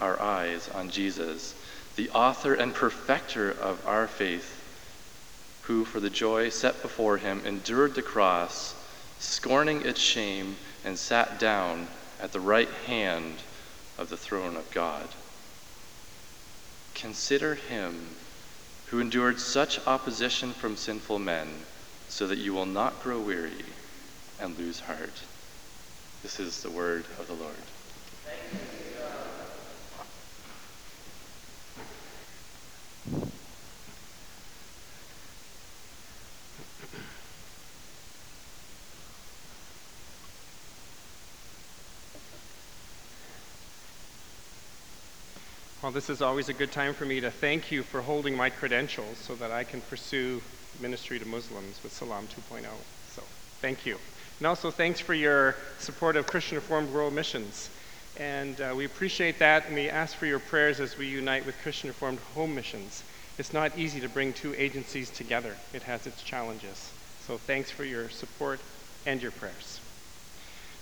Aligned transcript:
our 0.00 0.20
eyes 0.20 0.68
on 0.70 0.90
Jesus, 0.90 1.54
the 1.96 2.10
author 2.10 2.54
and 2.54 2.74
perfecter 2.74 3.50
of 3.50 3.86
our 3.86 4.06
faith, 4.06 4.56
who, 5.62 5.84
for 5.84 6.00
the 6.00 6.10
joy 6.10 6.48
set 6.48 6.80
before 6.82 7.18
him, 7.18 7.42
endured 7.44 7.94
the 7.94 8.02
cross, 8.02 8.74
scorning 9.18 9.84
its 9.84 10.00
shame, 10.00 10.56
and 10.84 10.98
sat 10.98 11.38
down 11.38 11.86
at 12.20 12.32
the 12.32 12.40
right 12.40 12.70
hand 12.86 13.34
of 13.98 14.08
the 14.08 14.16
throne 14.16 14.56
of 14.56 14.70
God. 14.70 15.06
Consider 16.94 17.54
him 17.54 18.16
who 18.86 18.98
endured 18.98 19.38
such 19.38 19.86
opposition 19.86 20.52
from 20.52 20.76
sinful 20.76 21.18
men, 21.18 21.46
so 22.08 22.26
that 22.26 22.38
you 22.38 22.52
will 22.52 22.66
not 22.66 23.02
grow 23.02 23.20
weary 23.20 23.64
and 24.40 24.58
lose 24.58 24.80
heart. 24.80 25.22
This 26.22 26.40
is 26.40 26.62
the 26.62 26.70
word 26.70 27.04
of 27.18 27.28
the 27.28 27.34
Lord. 27.34 27.54
Well, 45.82 45.92
this 45.92 46.10
is 46.10 46.20
always 46.20 46.50
a 46.50 46.52
good 46.52 46.72
time 46.72 46.92
for 46.92 47.06
me 47.06 47.20
to 47.20 47.30
thank 47.30 47.72
you 47.72 47.82
for 47.82 48.02
holding 48.02 48.36
my 48.36 48.50
credentials 48.50 49.16
so 49.16 49.34
that 49.36 49.50
I 49.50 49.64
can 49.64 49.80
pursue 49.80 50.42
ministry 50.78 51.18
to 51.18 51.26
Muslims 51.26 51.80
with 51.82 51.90
Salam 51.94 52.26
2.0. 52.26 52.66
So, 53.14 53.22
thank 53.62 53.86
you. 53.86 53.96
And 54.38 54.46
also, 54.46 54.70
thanks 54.70 55.00
for 55.00 55.14
your 55.14 55.56
support 55.78 56.16
of 56.16 56.26
Christian 56.26 56.56
Reformed 56.56 56.92
World 56.92 57.14
Missions. 57.14 57.70
And 58.18 58.60
uh, 58.60 58.74
we 58.76 58.84
appreciate 58.84 59.38
that, 59.38 59.68
and 59.68 59.74
we 59.74 59.88
ask 59.88 60.16
for 60.16 60.26
your 60.26 60.38
prayers 60.38 60.80
as 60.80 60.98
we 60.98 61.06
unite 61.06 61.46
with 61.46 61.56
Christian 61.62 61.88
Reformed 61.88 62.18
Home 62.34 62.54
Missions. 62.54 63.02
It's 63.38 63.54
not 63.54 63.78
easy 63.78 64.00
to 64.00 64.08
bring 64.10 64.34
two 64.34 64.54
agencies 64.58 65.08
together, 65.08 65.56
it 65.72 65.82
has 65.84 66.06
its 66.06 66.22
challenges. 66.22 66.92
So, 67.26 67.38
thanks 67.38 67.70
for 67.70 67.84
your 67.84 68.10
support 68.10 68.60
and 69.06 69.22
your 69.22 69.32
prayers. 69.32 69.80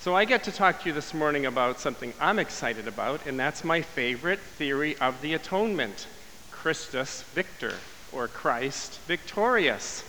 So, 0.09 0.15
I 0.15 0.25
get 0.25 0.45
to 0.45 0.53
talk 0.53 0.81
to 0.81 0.89
you 0.89 0.95
this 0.95 1.13
morning 1.13 1.45
about 1.45 1.81
something 1.81 2.15
I'm 2.19 2.39
excited 2.39 2.89
about, 2.89 3.27
and 3.27 3.39
that's 3.39 3.63
my 3.63 3.83
favorite 3.83 4.41
theory 4.41 4.97
of 4.97 5.21
the 5.21 5.35
atonement 5.35 6.07
Christus 6.51 7.25
Victor, 7.35 7.75
or 8.11 8.27
Christ 8.27 9.01
victorious. 9.01 10.03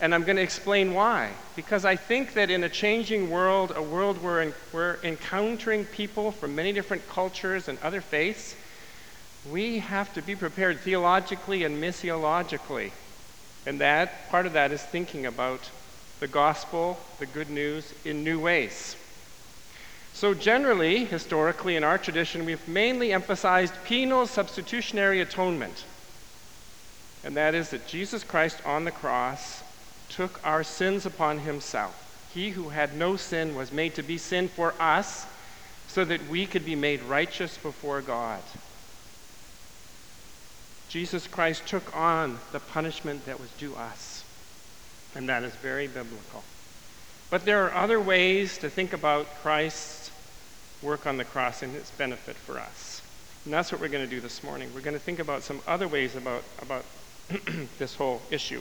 And 0.00 0.14
I'm 0.14 0.24
going 0.24 0.36
to 0.36 0.42
explain 0.42 0.92
why. 0.92 1.30
Because 1.56 1.86
I 1.86 1.96
think 1.96 2.34
that 2.34 2.50
in 2.50 2.62
a 2.62 2.68
changing 2.68 3.30
world, 3.30 3.72
a 3.74 3.80
world 3.80 4.22
where 4.22 4.52
we're 4.70 4.98
encountering 5.02 5.86
people 5.86 6.30
from 6.30 6.54
many 6.54 6.74
different 6.74 7.08
cultures 7.08 7.68
and 7.68 7.78
other 7.78 8.02
faiths, 8.02 8.54
we 9.50 9.78
have 9.78 10.12
to 10.12 10.20
be 10.20 10.36
prepared 10.36 10.78
theologically 10.80 11.64
and 11.64 11.82
missiologically. 11.82 12.90
And 13.64 13.80
that 13.80 14.28
part 14.28 14.44
of 14.44 14.52
that 14.52 14.72
is 14.72 14.82
thinking 14.82 15.24
about 15.24 15.70
the 16.20 16.28
gospel, 16.28 16.98
the 17.18 17.24
good 17.24 17.48
news, 17.48 17.94
in 18.04 18.22
new 18.24 18.38
ways. 18.38 18.94
So, 20.14 20.34
generally, 20.34 21.04
historically, 21.04 21.74
in 21.74 21.84
our 21.84 21.98
tradition, 21.98 22.44
we've 22.44 22.68
mainly 22.68 23.12
emphasized 23.12 23.74
penal 23.84 24.26
substitutionary 24.26 25.20
atonement. 25.20 25.84
And 27.24 27.36
that 27.36 27.54
is 27.54 27.70
that 27.70 27.86
Jesus 27.86 28.24
Christ 28.24 28.58
on 28.66 28.84
the 28.84 28.90
cross 28.90 29.62
took 30.08 30.44
our 30.44 30.62
sins 30.62 31.06
upon 31.06 31.40
himself. 31.40 32.30
He 32.34 32.50
who 32.50 32.68
had 32.70 32.94
no 32.94 33.16
sin 33.16 33.54
was 33.54 33.72
made 33.72 33.94
to 33.94 34.02
be 34.02 34.18
sin 34.18 34.48
for 34.48 34.74
us 34.80 35.26
so 35.88 36.04
that 36.04 36.28
we 36.28 36.46
could 36.46 36.64
be 36.64 36.74
made 36.74 37.02
righteous 37.02 37.58
before 37.58 38.00
God. 38.00 38.40
Jesus 40.88 41.26
Christ 41.26 41.66
took 41.66 41.96
on 41.96 42.38
the 42.52 42.60
punishment 42.60 43.24
that 43.26 43.40
was 43.40 43.50
due 43.52 43.74
us. 43.74 44.24
And 45.14 45.28
that 45.28 45.42
is 45.42 45.54
very 45.56 45.86
biblical. 45.86 46.42
But 47.32 47.46
there 47.46 47.64
are 47.64 47.72
other 47.72 47.98
ways 47.98 48.58
to 48.58 48.68
think 48.68 48.92
about 48.92 49.26
Christ's 49.36 50.10
work 50.82 51.06
on 51.06 51.16
the 51.16 51.24
cross 51.24 51.62
and 51.62 51.74
its 51.74 51.90
benefit 51.92 52.36
for 52.36 52.58
us. 52.58 53.00
And 53.46 53.54
that's 53.54 53.72
what 53.72 53.80
we're 53.80 53.88
going 53.88 54.04
to 54.04 54.10
do 54.10 54.20
this 54.20 54.44
morning. 54.44 54.68
We're 54.74 54.82
going 54.82 54.98
to 54.98 55.02
think 55.02 55.18
about 55.18 55.42
some 55.42 55.62
other 55.66 55.88
ways 55.88 56.14
about, 56.14 56.44
about 56.60 56.84
this 57.78 57.94
whole 57.94 58.20
issue. 58.30 58.60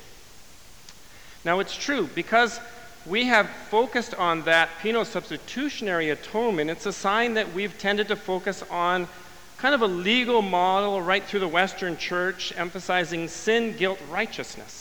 Now, 1.43 1.59
it's 1.59 1.75
true, 1.75 2.07
because 2.15 2.61
we 3.05 3.25
have 3.25 3.49
focused 3.49 4.13
on 4.13 4.43
that 4.43 4.69
penal 4.81 5.03
substitutionary 5.03 6.09
atonement, 6.09 6.69
it's 6.69 6.85
a 6.85 6.93
sign 6.93 7.33
that 7.33 7.51
we've 7.51 7.77
tended 7.77 8.07
to 8.07 8.15
focus 8.15 8.63
on 8.71 9.09
kind 9.57 9.75
of 9.75 9.81
a 9.81 9.87
legal 9.87 10.41
model 10.41 11.01
right 11.01 11.25
through 11.25 11.41
the 11.41 11.47
Western 11.49 11.97
church, 11.97 12.53
emphasizing 12.55 13.27
sin, 13.27 13.75
guilt, 13.75 13.99
righteousness. 14.09 14.80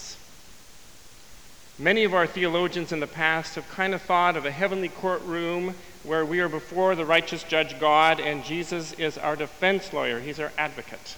Many 1.81 2.05
of 2.05 2.13
our 2.13 2.27
theologians 2.27 2.93
in 2.93 3.01
the 3.01 3.07
past 3.07 3.55
have 3.55 3.67
kind 3.71 3.95
of 3.95 4.03
thought 4.03 4.37
of 4.37 4.45
a 4.45 4.51
heavenly 4.51 4.91
courtroom 4.91 5.75
where 6.05 6.27
we 6.27 6.41
are 6.41 6.49
before 6.49 6.95
the 6.95 7.07
righteous 7.07 7.43
judge 7.43 7.81
God, 7.81 8.21
and 8.21 8.45
Jesus 8.45 8.93
is 8.93 9.17
our 9.17 9.35
defense 9.35 9.91
lawyer, 9.91 10.21
he's 10.21 10.39
our 10.39 10.53
advocate. 10.59 11.17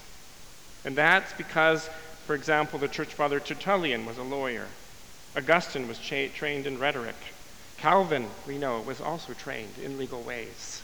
And 0.85 0.95
that's 0.95 1.33
because, 1.33 1.89
for 2.25 2.33
example, 2.33 2.79
the 2.79 2.87
church 2.87 3.13
father 3.13 3.41
Tertullian 3.41 4.05
was 4.05 4.17
a 4.17 4.23
lawyer, 4.23 4.67
Augustine 5.35 5.85
was 5.85 5.99
cha- 5.99 6.29
trained 6.33 6.65
in 6.65 6.79
rhetoric, 6.79 7.17
Calvin, 7.75 8.27
we 8.47 8.57
know, 8.57 8.79
was 8.79 9.01
also 9.01 9.33
trained 9.33 9.73
in 9.83 9.97
legal 9.97 10.21
ways. 10.21 10.81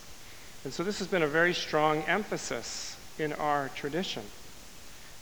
And 0.66 0.74
so 0.74 0.84
this 0.84 1.00
has 1.00 1.08
been 1.08 1.24
a 1.24 1.28
very 1.28 1.54
strong 1.54 2.02
emphasis 2.02 2.98
in 3.18 3.32
our 3.32 3.70
tradition. 3.76 4.24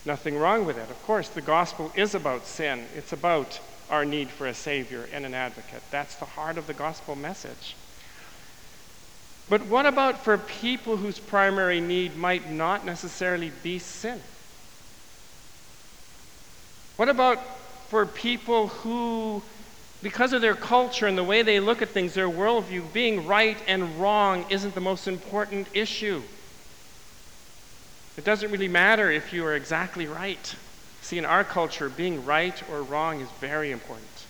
Nothing 0.03 0.35
wrong 0.35 0.66
with 0.66 0.79
it. 0.79 0.90
Of 0.90 1.03
course, 1.03 1.29
the 1.29 1.41
gospel 1.41 1.91
is 1.96 2.16
about 2.16 2.47
sin, 2.47 2.85
it's 2.96 3.13
about 3.13 3.59
our 3.90 4.06
need 4.06 4.30
for 4.30 4.48
a 4.48 4.53
Savior 4.53 5.08
and 5.14 5.25
an 5.25 5.34
advocate. 5.34 5.81
That's 5.92 6.16
the 6.16 6.25
heart 6.25 6.58
of 6.58 6.68
the 6.68 6.74
gospel 6.74 7.16
message. 7.16 7.75
But 9.50 9.66
what 9.66 9.86
about 9.86 10.24
for 10.24 10.38
people 10.38 10.98
whose 10.98 11.20
primary 11.20 11.80
need 11.80 12.18
might 12.18 12.52
not 12.52 12.86
necessarily 12.86 13.52
be 13.64 13.80
sin? 13.80 14.20
What 16.97 17.08
about 17.08 17.40
for 17.88 18.06
people 18.06 18.68
who, 18.68 19.42
because 20.02 20.34
of 20.34 20.42
their 20.42 20.56
culture 20.56 21.08
and 21.08 21.18
the 21.18 21.24
way 21.24 21.44
they 21.44 21.59
look 21.59 21.81
at 21.81 21.90
things, 21.90 22.14
their 22.14 22.30
worldview, 22.30 22.92
being 22.92 23.26
right 23.26 23.58
and 23.68 24.00
wrong 24.02 24.46
isn't 24.50 24.76
the 24.76 24.81
most 24.81 25.08
important 25.08 25.68
issue? 25.74 26.22
It 28.18 28.26
doesn't 28.26 28.52
really 28.52 28.68
matter 28.68 29.12
if 29.12 29.31
you 29.31 29.46
are 29.46 29.56
exactly 29.56 30.08
right. 30.08 30.56
See, 31.07 31.18
in 31.18 31.23
our 31.23 31.45
culture, 31.45 31.88
being 31.88 32.25
right 32.25 32.62
or 32.69 32.81
wrong 32.81 33.22
is 33.22 33.29
very 33.40 33.72
important. 33.72 34.25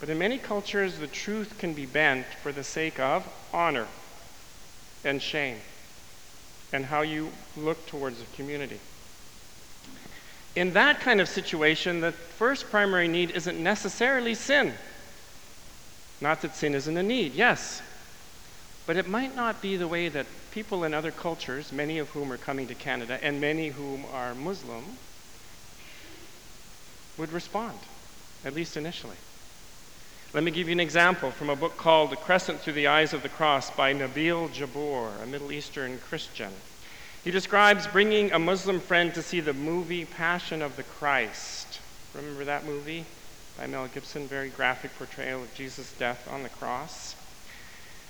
But 0.00 0.08
in 0.08 0.18
many 0.18 0.38
cultures, 0.38 0.98
the 0.98 1.06
truth 1.06 1.56
can 1.58 1.72
be 1.72 1.86
bent 1.86 2.26
for 2.42 2.50
the 2.50 2.64
sake 2.64 2.98
of 2.98 3.24
honor 3.54 3.86
and 5.04 5.22
shame 5.22 5.58
and 6.72 6.86
how 6.86 7.02
you 7.02 7.30
look 7.56 7.86
towards 7.86 8.18
the 8.18 8.26
community. 8.34 8.80
In 10.56 10.72
that 10.72 10.98
kind 10.98 11.20
of 11.20 11.28
situation, 11.28 12.00
the 12.00 12.10
first 12.10 12.68
primary 12.68 13.06
need 13.06 13.30
isn't 13.30 13.62
necessarily 13.62 14.34
sin. 14.34 14.74
Not 16.20 16.42
that 16.42 16.56
sin 16.56 16.74
isn't 16.74 16.96
a 16.96 17.04
need, 17.04 17.34
yes. 17.34 17.82
But 18.84 18.96
it 18.96 19.08
might 19.08 19.36
not 19.36 19.62
be 19.62 19.76
the 19.76 19.86
way 19.86 20.08
that 20.08 20.26
people 20.50 20.82
in 20.82 20.92
other 20.92 21.12
cultures, 21.12 21.70
many 21.70 21.98
of 21.98 22.08
whom 22.10 22.32
are 22.32 22.36
coming 22.36 22.66
to 22.66 22.74
Canada 22.74 23.20
and 23.22 23.40
many 23.40 23.68
whom 23.68 24.04
are 24.12 24.34
Muslim, 24.34 24.82
would 27.18 27.32
respond, 27.32 27.78
at 28.44 28.54
least 28.54 28.76
initially. 28.76 29.16
Let 30.32 30.44
me 30.44 30.50
give 30.50 30.68
you 30.68 30.72
an 30.72 30.80
example 30.80 31.30
from 31.30 31.48
a 31.48 31.56
book 31.56 31.76
called 31.76 32.10
The 32.10 32.16
Crescent 32.16 32.60
Through 32.60 32.74
the 32.74 32.88
Eyes 32.88 33.14
of 33.14 33.22
the 33.22 33.28
Cross 33.28 33.70
by 33.70 33.94
Nabeel 33.94 34.52
Jabbour, 34.52 35.22
a 35.22 35.26
Middle 35.26 35.52
Eastern 35.52 35.98
Christian. 35.98 36.52
He 37.24 37.30
describes 37.30 37.86
bringing 37.86 38.32
a 38.32 38.38
Muslim 38.38 38.78
friend 38.80 39.14
to 39.14 39.22
see 39.22 39.40
the 39.40 39.52
movie 39.52 40.04
Passion 40.04 40.62
of 40.62 40.76
the 40.76 40.82
Christ. 40.82 41.80
Remember 42.14 42.44
that 42.44 42.64
movie 42.64 43.04
by 43.56 43.66
Mel 43.66 43.88
Gibson? 43.88 44.26
Very 44.26 44.48
graphic 44.50 44.96
portrayal 44.98 45.42
of 45.42 45.54
Jesus' 45.54 45.92
death 45.92 46.28
on 46.30 46.42
the 46.42 46.48
cross. 46.48 47.16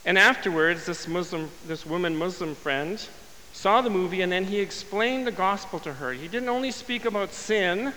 And 0.04 0.18
afterwards, 0.18 0.86
this, 0.86 1.08
Muslim, 1.08 1.50
this 1.66 1.86
woman 1.86 2.16
Muslim 2.16 2.54
friend 2.54 3.04
saw 3.52 3.80
the 3.80 3.90
movie 3.90 4.22
and 4.22 4.30
then 4.30 4.44
he 4.44 4.60
explained 4.60 5.26
the 5.26 5.32
gospel 5.32 5.78
to 5.80 5.94
her. 5.94 6.12
He 6.12 6.28
didn't 6.28 6.48
only 6.48 6.70
speak 6.70 7.04
about 7.04 7.32
sin, 7.32 7.92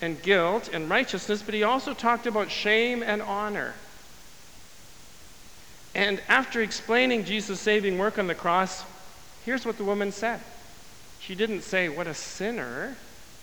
and 0.00 0.22
guilt 0.22 0.68
and 0.72 0.88
righteousness, 0.88 1.42
but 1.42 1.54
he 1.54 1.62
also 1.62 1.94
talked 1.94 2.26
about 2.26 2.50
shame 2.50 3.02
and 3.02 3.20
honor. 3.22 3.74
And 5.94 6.20
after 6.28 6.62
explaining 6.62 7.24
Jesus' 7.24 7.60
saving 7.60 7.98
work 7.98 8.18
on 8.18 8.26
the 8.26 8.34
cross, 8.34 8.84
here's 9.44 9.66
what 9.66 9.78
the 9.78 9.84
woman 9.84 10.12
said. 10.12 10.40
She 11.20 11.34
didn't 11.34 11.62
say, 11.62 11.88
What 11.88 12.06
a 12.06 12.14
sinner. 12.14 12.96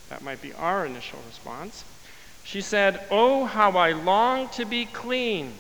That 0.10 0.22
might 0.22 0.42
be 0.42 0.54
our 0.54 0.86
initial 0.86 1.20
response. 1.28 1.84
She 2.44 2.62
said, 2.62 3.06
Oh, 3.10 3.46
how 3.46 3.72
I 3.72 3.92
long 3.92 4.50
to 4.50 4.66
be 4.66 4.86
clean. 4.86 5.54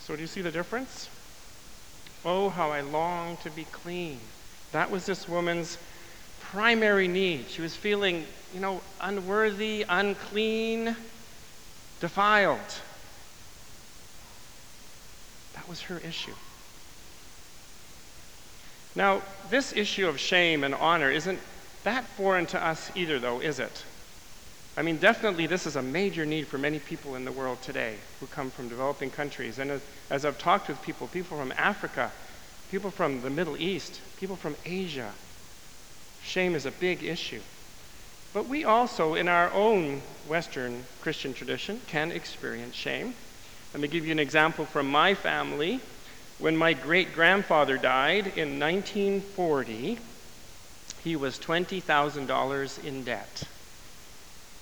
So, 0.00 0.16
do 0.16 0.22
you 0.22 0.26
see 0.26 0.42
the 0.42 0.50
difference? 0.50 1.08
Oh, 2.24 2.48
how 2.48 2.70
I 2.70 2.80
long 2.80 3.36
to 3.38 3.50
be 3.50 3.64
clean. 3.64 4.18
That 4.72 4.90
was 4.90 5.06
this 5.06 5.28
woman's 5.28 5.78
primary 6.54 7.08
need. 7.08 7.44
She 7.48 7.62
was 7.62 7.74
feeling, 7.74 8.24
you 8.54 8.60
know, 8.60 8.80
unworthy, 9.00 9.84
unclean, 9.88 10.94
defiled. 12.00 12.60
That 15.54 15.68
was 15.68 15.80
her 15.82 15.98
issue. 15.98 16.34
Now, 18.94 19.20
this 19.50 19.72
issue 19.72 20.06
of 20.06 20.20
shame 20.20 20.62
and 20.62 20.76
honor 20.76 21.10
isn't 21.10 21.40
that 21.82 22.04
foreign 22.16 22.46
to 22.46 22.64
us 22.64 22.88
either, 22.94 23.18
though, 23.18 23.40
is 23.40 23.58
it? 23.58 23.84
I 24.76 24.82
mean, 24.82 24.98
definitely, 24.98 25.48
this 25.48 25.66
is 25.66 25.74
a 25.74 25.82
major 25.82 26.24
need 26.24 26.46
for 26.46 26.58
many 26.58 26.78
people 26.78 27.16
in 27.16 27.24
the 27.24 27.32
world 27.32 27.60
today 27.62 27.96
who 28.20 28.28
come 28.28 28.52
from 28.52 28.68
developing 28.68 29.10
countries. 29.10 29.58
And 29.58 29.72
as, 29.72 29.82
as 30.08 30.24
I've 30.24 30.38
talked 30.38 30.68
with 30.68 30.80
people, 30.82 31.08
people 31.08 31.36
from 31.36 31.52
Africa, 31.56 32.12
people 32.70 32.92
from 32.92 33.22
the 33.22 33.30
Middle 33.30 33.56
East, 33.56 34.00
people 34.20 34.36
from 34.36 34.54
Asia, 34.64 35.12
shame 36.24 36.54
is 36.54 36.66
a 36.66 36.70
big 36.70 37.04
issue. 37.04 37.40
But 38.32 38.48
we 38.48 38.64
also, 38.64 39.14
in 39.14 39.28
our 39.28 39.52
own 39.52 40.02
Western 40.26 40.84
Christian 41.00 41.34
tradition, 41.34 41.80
can 41.86 42.10
experience 42.10 42.74
shame. 42.74 43.14
Let 43.72 43.80
me 43.80 43.88
give 43.88 44.04
you 44.04 44.12
an 44.12 44.18
example 44.18 44.64
from 44.64 44.90
my 44.90 45.14
family. 45.14 45.80
When 46.38 46.56
my 46.56 46.72
great 46.72 47.14
grandfather 47.14 47.78
died 47.78 48.26
in 48.36 48.58
1940, 48.58 49.98
he 51.04 51.16
was 51.16 51.38
$20,000 51.38 52.84
in 52.84 53.04
debt. 53.04 53.44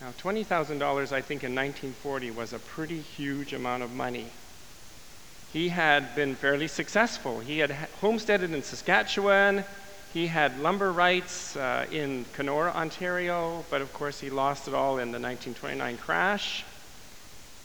Now, 0.01 0.11
$20,000, 0.21 1.13
I 1.13 1.21
think, 1.21 1.45
in 1.45 1.55
1940 1.55 2.31
was 2.33 2.53
a 2.53 2.59
pretty 2.59 3.01
huge 3.01 3.53
amount 3.53 3.85
of 3.85 3.93
money. 3.93 4.27
He 5.53 5.69
had 5.69 6.15
been 6.17 6.35
fairly 6.35 6.67
successful. 6.67 7.41
He 7.41 7.61
had 7.61 7.71
homesteaded 8.01 8.53
in 8.53 8.63
Saskatchewan. 8.63 9.65
He 10.13 10.27
had 10.27 10.61
lumber 10.61 10.93
rights 10.93 11.57
uh, 11.57 11.87
in 11.91 12.27
Kenora, 12.35 12.71
Ontario, 12.73 13.65
but 13.71 13.81
of 13.81 13.95
course 13.95 14.21
he 14.21 14.29
lost 14.29 14.69
it 14.69 14.75
all 14.75 14.99
in 14.99 15.11
the 15.11 15.19
1929 15.19 15.97
crash. 15.97 16.65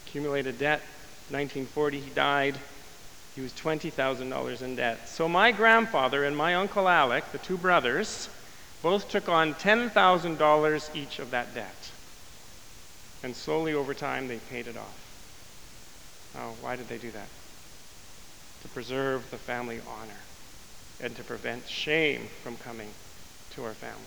Accumulated 0.06 0.58
debt. 0.58 0.80
1940 1.28 2.00
he 2.00 2.10
died. 2.10 2.56
He 3.34 3.42
was 3.42 3.52
$20,000 3.52 4.62
in 4.62 4.76
debt. 4.76 5.08
So 5.08 5.28
my 5.28 5.52
grandfather 5.52 6.24
and 6.24 6.34
my 6.34 6.54
uncle 6.54 6.88
Alec, 6.88 7.30
the 7.32 7.38
two 7.38 7.58
brothers, 7.58 8.30
both 8.82 9.10
took 9.10 9.28
on 9.28 9.52
$10,000 9.54 10.96
each 10.96 11.18
of 11.18 11.30
that 11.30 11.54
debt. 11.54 11.90
And 13.22 13.36
slowly 13.36 13.74
over 13.74 13.92
time, 13.92 14.26
they 14.26 14.38
paid 14.38 14.66
it 14.66 14.76
off. 14.76 16.32
Now, 16.34 16.54
why 16.62 16.76
did 16.76 16.88
they 16.88 16.98
do 16.98 17.10
that? 17.10 17.28
To 18.62 18.68
preserve 18.68 19.30
the 19.30 19.36
family 19.36 19.80
honor 19.86 20.20
and 21.00 21.14
to 21.16 21.22
prevent 21.22 21.68
shame 21.68 22.28
from 22.42 22.56
coming 22.56 22.88
to 23.50 23.64
our 23.64 23.74
family. 23.74 24.02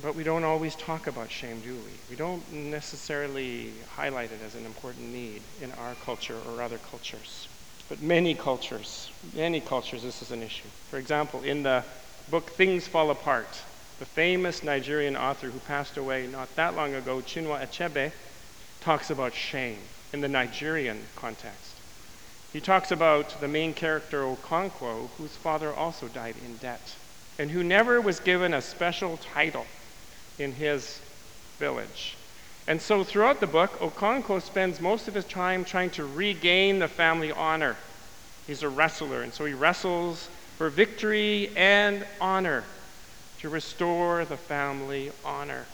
But 0.00 0.14
we 0.14 0.22
don't 0.22 0.44
always 0.44 0.76
talk 0.76 1.08
about 1.08 1.30
shame, 1.30 1.60
do 1.60 1.74
we? 1.74 1.90
We 2.08 2.16
don't 2.16 2.52
necessarily 2.52 3.72
highlight 3.96 4.30
it 4.30 4.40
as 4.46 4.54
an 4.54 4.64
important 4.64 5.12
need 5.12 5.42
in 5.60 5.72
our 5.72 5.94
culture 6.04 6.36
or 6.48 6.62
other 6.62 6.78
cultures. 6.90 7.48
But 7.88 8.00
many 8.00 8.34
cultures, 8.34 9.10
many 9.34 9.60
cultures, 9.60 10.02
this 10.02 10.22
is 10.22 10.30
an 10.30 10.42
issue. 10.42 10.68
For 10.90 10.98
example, 10.98 11.42
in 11.42 11.64
the 11.64 11.82
book 12.30 12.50
Things 12.50 12.86
Fall 12.86 13.10
Apart, 13.10 13.60
the 13.98 14.04
famous 14.04 14.62
Nigerian 14.62 15.16
author 15.16 15.48
who 15.48 15.58
passed 15.60 15.96
away 15.96 16.28
not 16.28 16.54
that 16.54 16.76
long 16.76 16.94
ago, 16.94 17.20
Chinua 17.20 17.66
Achebe, 17.66 18.12
talks 18.80 19.10
about 19.10 19.34
shame 19.34 19.78
in 20.12 20.20
the 20.20 20.28
Nigerian 20.28 21.02
context. 21.16 21.77
He 22.52 22.60
talks 22.60 22.90
about 22.90 23.40
the 23.40 23.48
main 23.48 23.74
character, 23.74 24.22
Okonkwo, 24.22 25.10
whose 25.18 25.36
father 25.36 25.74
also 25.74 26.08
died 26.08 26.36
in 26.44 26.56
debt, 26.56 26.96
and 27.38 27.50
who 27.50 27.62
never 27.62 28.00
was 28.00 28.20
given 28.20 28.54
a 28.54 28.62
special 28.62 29.18
title 29.18 29.66
in 30.38 30.52
his 30.52 31.00
village. 31.58 32.16
And 32.66 32.80
so 32.80 33.04
throughout 33.04 33.40
the 33.40 33.46
book, 33.46 33.78
Okonkwo 33.80 34.40
spends 34.40 34.80
most 34.80 35.08
of 35.08 35.14
his 35.14 35.24
time 35.24 35.64
trying 35.64 35.90
to 35.90 36.04
regain 36.04 36.78
the 36.78 36.88
family 36.88 37.32
honor. 37.32 37.76
He's 38.46 38.62
a 38.62 38.68
wrestler, 38.68 39.22
and 39.22 39.32
so 39.32 39.44
he 39.44 39.52
wrestles 39.52 40.28
for 40.56 40.70
victory 40.70 41.50
and 41.54 42.06
honor 42.20 42.64
to 43.40 43.48
restore 43.48 44.24
the 44.24 44.36
family 44.36 45.12
honor. 45.24 45.66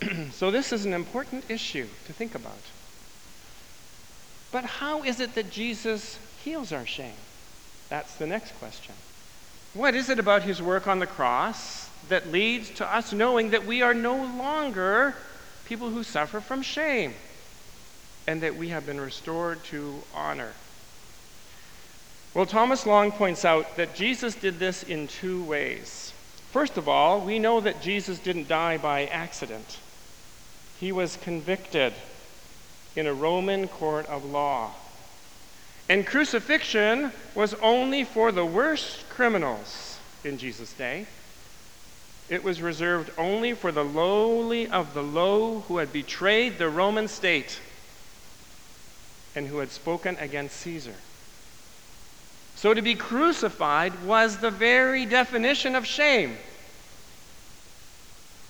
so, 0.32 0.50
this 0.50 0.72
is 0.72 0.86
an 0.86 0.92
important 0.92 1.44
issue 1.48 1.86
to 2.06 2.12
think 2.12 2.34
about. 2.34 2.58
But 4.50 4.64
how 4.64 5.02
is 5.02 5.20
it 5.20 5.34
that 5.34 5.50
Jesus 5.50 6.18
heals 6.42 6.72
our 6.72 6.86
shame? 6.86 7.12
That's 7.88 8.14
the 8.14 8.26
next 8.26 8.58
question. 8.58 8.94
What 9.74 9.94
is 9.94 10.08
it 10.08 10.18
about 10.18 10.42
his 10.42 10.62
work 10.62 10.86
on 10.86 10.98
the 10.98 11.06
cross 11.06 11.88
that 12.08 12.32
leads 12.32 12.70
to 12.70 12.94
us 12.94 13.12
knowing 13.12 13.50
that 13.50 13.66
we 13.66 13.82
are 13.82 13.94
no 13.94 14.16
longer 14.16 15.14
people 15.66 15.90
who 15.90 16.02
suffer 16.02 16.40
from 16.40 16.62
shame 16.62 17.14
and 18.26 18.42
that 18.42 18.56
we 18.56 18.68
have 18.68 18.86
been 18.86 19.00
restored 19.00 19.62
to 19.64 20.02
honor. 20.14 20.52
Well, 22.34 22.46
Thomas 22.46 22.86
Long 22.86 23.10
points 23.10 23.44
out 23.44 23.76
that 23.76 23.94
Jesus 23.94 24.34
did 24.34 24.58
this 24.58 24.82
in 24.82 25.08
two 25.08 25.42
ways. 25.44 26.12
First 26.50 26.76
of 26.76 26.88
all, 26.88 27.20
we 27.20 27.38
know 27.38 27.60
that 27.60 27.82
Jesus 27.82 28.18
didn't 28.18 28.48
die 28.48 28.78
by 28.78 29.06
accident. 29.06 29.78
He 30.78 30.92
was 30.92 31.16
convicted 31.16 31.92
in 32.96 33.06
a 33.06 33.14
Roman 33.14 33.68
court 33.68 34.06
of 34.06 34.24
law. 34.24 34.72
And 35.88 36.06
crucifixion 36.06 37.12
was 37.34 37.54
only 37.54 38.04
for 38.04 38.30
the 38.30 38.44
worst 38.44 39.08
criminals 39.08 39.98
in 40.24 40.38
Jesus' 40.38 40.72
day. 40.72 41.06
It 42.28 42.44
was 42.44 42.60
reserved 42.60 43.10
only 43.16 43.54
for 43.54 43.72
the 43.72 43.84
lowly 43.84 44.68
of 44.68 44.92
the 44.92 45.02
low 45.02 45.60
who 45.60 45.78
had 45.78 45.92
betrayed 45.92 46.58
the 46.58 46.68
Roman 46.68 47.08
state 47.08 47.58
and 49.34 49.46
who 49.46 49.58
had 49.58 49.70
spoken 49.70 50.16
against 50.20 50.56
Caesar. 50.56 50.94
So 52.54 52.74
to 52.74 52.82
be 52.82 52.94
crucified 52.94 54.04
was 54.04 54.38
the 54.38 54.50
very 54.50 55.06
definition 55.06 55.74
of 55.74 55.86
shame 55.86 56.36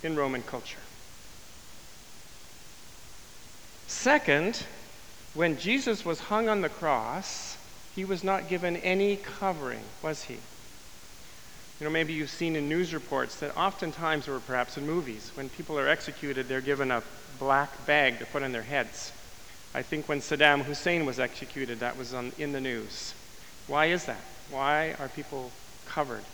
in 0.02 0.16
Roman 0.16 0.42
culture. 0.42 0.78
Second, 3.88 4.64
when 5.34 5.58
Jesus 5.58 6.04
was 6.04 6.20
hung 6.20 6.48
on 6.48 6.60
the 6.60 6.68
cross, 6.68 7.56
he 7.96 8.04
was 8.04 8.22
not 8.22 8.48
given 8.48 8.76
any 8.76 9.16
covering, 9.16 9.82
was 10.02 10.24
he? 10.24 10.34
You 10.34 11.84
know, 11.84 11.90
maybe 11.90 12.12
you've 12.12 12.28
seen 12.28 12.54
in 12.54 12.68
news 12.68 12.92
reports 12.92 13.36
that 13.36 13.56
oftentimes, 13.56 14.28
or 14.28 14.40
perhaps 14.40 14.76
in 14.76 14.86
movies, 14.86 15.32
when 15.34 15.48
people 15.48 15.78
are 15.78 15.88
executed, 15.88 16.48
they're 16.48 16.60
given 16.60 16.90
a 16.90 17.02
black 17.38 17.86
bag 17.86 18.18
to 18.18 18.26
put 18.26 18.42
on 18.42 18.52
their 18.52 18.62
heads. 18.62 19.10
I 19.74 19.82
think 19.82 20.06
when 20.06 20.20
Saddam 20.20 20.62
Hussein 20.62 21.06
was 21.06 21.18
executed, 21.18 21.80
that 21.80 21.96
was 21.96 22.12
on, 22.12 22.32
in 22.36 22.52
the 22.52 22.60
news. 22.60 23.14
Why 23.68 23.86
is 23.86 24.04
that? 24.04 24.20
Why 24.50 24.96
are 24.98 25.08
people 25.08 25.50
covered? 25.86 26.24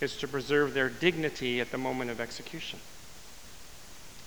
It's 0.00 0.16
to 0.20 0.28
preserve 0.28 0.74
their 0.74 0.90
dignity 0.90 1.60
at 1.60 1.70
the 1.70 1.78
moment 1.78 2.10
of 2.10 2.20
execution. 2.20 2.80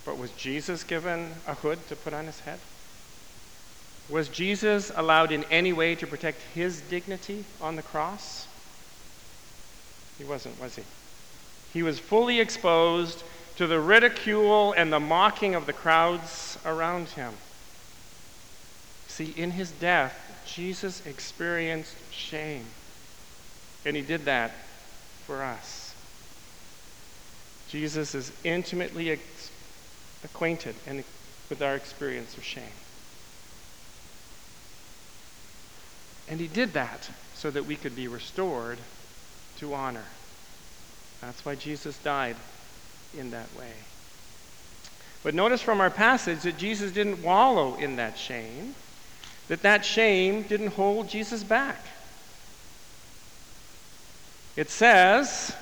But 0.05 0.17
was 0.17 0.31
Jesus 0.31 0.83
given 0.83 1.33
a 1.47 1.53
hood 1.53 1.79
to 1.87 1.95
put 1.95 2.13
on 2.13 2.25
his 2.25 2.39
head? 2.41 2.59
Was 4.09 4.27
Jesus 4.27 4.91
allowed 4.95 5.31
in 5.31 5.45
any 5.45 5.71
way 5.71 5.95
to 5.95 6.05
protect 6.05 6.41
his 6.53 6.81
dignity 6.81 7.45
on 7.61 7.75
the 7.77 7.81
cross? 7.81 8.47
He 10.17 10.25
wasn't, 10.25 10.59
was 10.61 10.75
he? 10.75 10.83
He 11.71 11.83
was 11.83 11.99
fully 11.99 12.39
exposed 12.39 13.23
to 13.55 13.65
the 13.65 13.79
ridicule 13.79 14.73
and 14.73 14.91
the 14.91 14.99
mocking 14.99 15.55
of 15.55 15.65
the 15.65 15.73
crowds 15.73 16.57
around 16.65 17.09
him. 17.09 17.33
See, 19.07 19.33
in 19.37 19.51
his 19.51 19.71
death, 19.71 20.19
Jesus 20.45 21.05
experienced 21.05 21.95
shame. 22.11 22.65
And 23.85 23.95
he 23.95 24.01
did 24.01 24.25
that 24.25 24.51
for 25.25 25.43
us. 25.43 25.93
Jesus 27.69 28.13
is 28.13 28.31
intimately 28.43 29.09
acquainted 30.23 30.75
and 30.87 31.03
with 31.49 31.61
our 31.61 31.75
experience 31.75 32.37
of 32.37 32.43
shame. 32.43 32.63
And 36.29 36.39
he 36.39 36.47
did 36.47 36.73
that 36.73 37.09
so 37.35 37.51
that 37.51 37.65
we 37.65 37.75
could 37.75 37.95
be 37.95 38.07
restored 38.07 38.77
to 39.57 39.73
honor. 39.73 40.05
That's 41.21 41.45
why 41.45 41.55
Jesus 41.55 41.97
died 41.99 42.35
in 43.17 43.31
that 43.31 43.47
way. 43.57 43.71
But 45.23 45.35
notice 45.35 45.61
from 45.61 45.79
our 45.79 45.89
passage 45.89 46.41
that 46.41 46.57
Jesus 46.57 46.91
didn't 46.91 47.23
wallow 47.23 47.75
in 47.75 47.95
that 47.95 48.17
shame, 48.17 48.75
that 49.47 49.61
that 49.61 49.85
shame 49.85 50.43
didn't 50.43 50.73
hold 50.73 51.07
Jesus 51.07 51.43
back. 51.43 51.79
It 54.55 54.69
says 54.69 55.55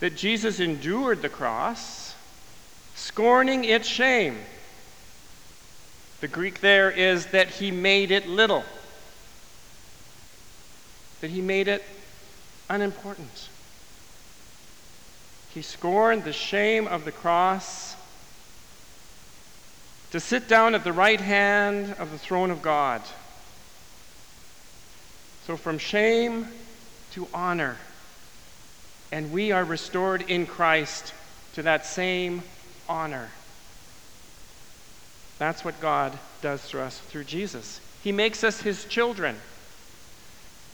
that 0.00 0.16
Jesus 0.16 0.60
endured 0.60 1.22
the 1.22 1.28
cross, 1.28 2.01
scorning 2.94 3.64
its 3.64 3.88
shame. 3.88 4.38
The 6.20 6.28
Greek 6.28 6.60
there 6.60 6.90
is 6.90 7.26
that 7.26 7.48
he 7.48 7.70
made 7.70 8.10
it 8.10 8.28
little, 8.28 8.64
that 11.20 11.30
he 11.30 11.40
made 11.40 11.68
it 11.68 11.84
unimportant. 12.70 13.48
He 15.52 15.62
scorned 15.62 16.24
the 16.24 16.32
shame 16.32 16.86
of 16.86 17.04
the 17.04 17.12
cross 17.12 17.96
to 20.12 20.20
sit 20.20 20.46
down 20.46 20.74
at 20.74 20.84
the 20.84 20.92
right 20.92 21.20
hand 21.20 21.94
of 21.98 22.10
the 22.10 22.18
throne 22.18 22.50
of 22.50 22.62
God. 22.62 23.02
So, 25.46 25.56
from 25.56 25.78
shame 25.78 26.48
to 27.12 27.26
honor. 27.34 27.76
And 29.10 29.32
we 29.32 29.52
are 29.52 29.64
restored 29.64 30.22
in 30.22 30.46
Christ 30.46 31.12
to 31.54 31.62
that 31.62 31.84
same 31.84 32.42
honor. 32.92 33.30
That's 35.38 35.64
what 35.64 35.80
God 35.80 36.18
does 36.42 36.62
through 36.62 36.82
us 36.82 36.98
through 36.98 37.24
Jesus. 37.24 37.80
He 38.04 38.12
makes 38.12 38.44
us 38.44 38.60
his 38.60 38.84
children. 38.84 39.36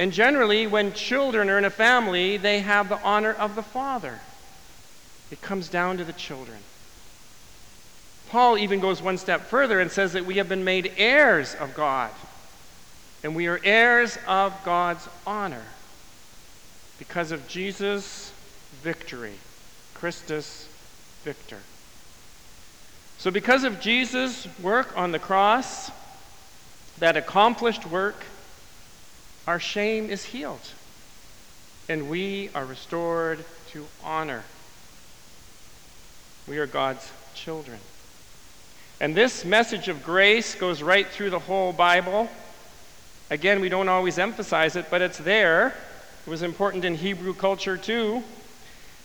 And 0.01 0.13
generally, 0.13 0.67
when 0.67 0.93
children 0.93 1.49
are 1.49 1.59
in 1.59 1.65
a 1.65 1.71
family, 1.71 2.37
they 2.37 2.61
have 2.61 2.89
the 2.89 3.01
honor 3.03 3.33
of 3.33 3.55
the 3.55 3.63
father. 3.63 4.21
It 5.31 5.41
comes 5.41 5.69
down 5.69 5.97
to 5.99 6.05
the 6.05 6.13
children. 6.13 6.59
Paul 8.31 8.59
even 8.59 8.81
goes 8.81 9.01
one 9.01 9.17
step 9.17 9.43
further 9.43 9.81
and 9.81 9.91
says 9.91 10.13
that 10.13 10.27
we 10.27 10.35
have 10.35 10.49
been 10.49 10.65
made 10.65 10.93
heirs 10.97 11.55
of 11.55 11.75
God. 11.75 12.11
And 13.23 13.35
we 13.35 13.47
are 13.47 13.61
heirs 13.65 14.19
of 14.27 14.53
God's 14.65 15.09
honor 15.27 15.65
because 16.99 17.31
of 17.31 17.49
Jesus' 17.49 18.33
victory. 18.83 19.35
Christus 19.95 20.69
victor. 21.25 21.59
So, 23.19 23.33
because 23.33 23.65
of 23.65 23.81
Jesus' 23.81 24.47
work 24.63 24.97
on 24.97 25.11
the 25.11 25.19
cross, 25.19 25.91
that 26.99 27.17
accomplished 27.17 27.85
work, 27.87 28.25
our 29.47 29.59
shame 29.59 30.09
is 30.09 30.25
healed. 30.25 30.71
And 31.89 32.09
we 32.09 32.51
are 32.55 32.65
restored 32.65 33.45
to 33.73 33.87
honor. 34.05 34.45
We 36.47 36.59
are 36.59 36.67
God's 36.67 37.11
children. 37.35 37.79
And 39.01 39.15
this 39.15 39.45
message 39.45 39.89
of 39.89 40.05
grace 40.05 40.55
goes 40.55 40.83
right 40.83 41.07
through 41.07 41.31
the 41.31 41.39
whole 41.39 41.73
Bible. 41.73 42.29
Again, 43.31 43.61
we 43.61 43.69
don't 43.69 43.89
always 43.89 44.19
emphasize 44.19 44.77
it, 44.77 44.87
but 44.91 45.03
it's 45.03 45.19
there. 45.19 45.75
It 46.27 46.31
was 46.31 46.43
important 46.43 46.85
in 46.85 46.95
Hebrew 46.95 47.35
culture 47.35 47.77
too. 47.77 48.23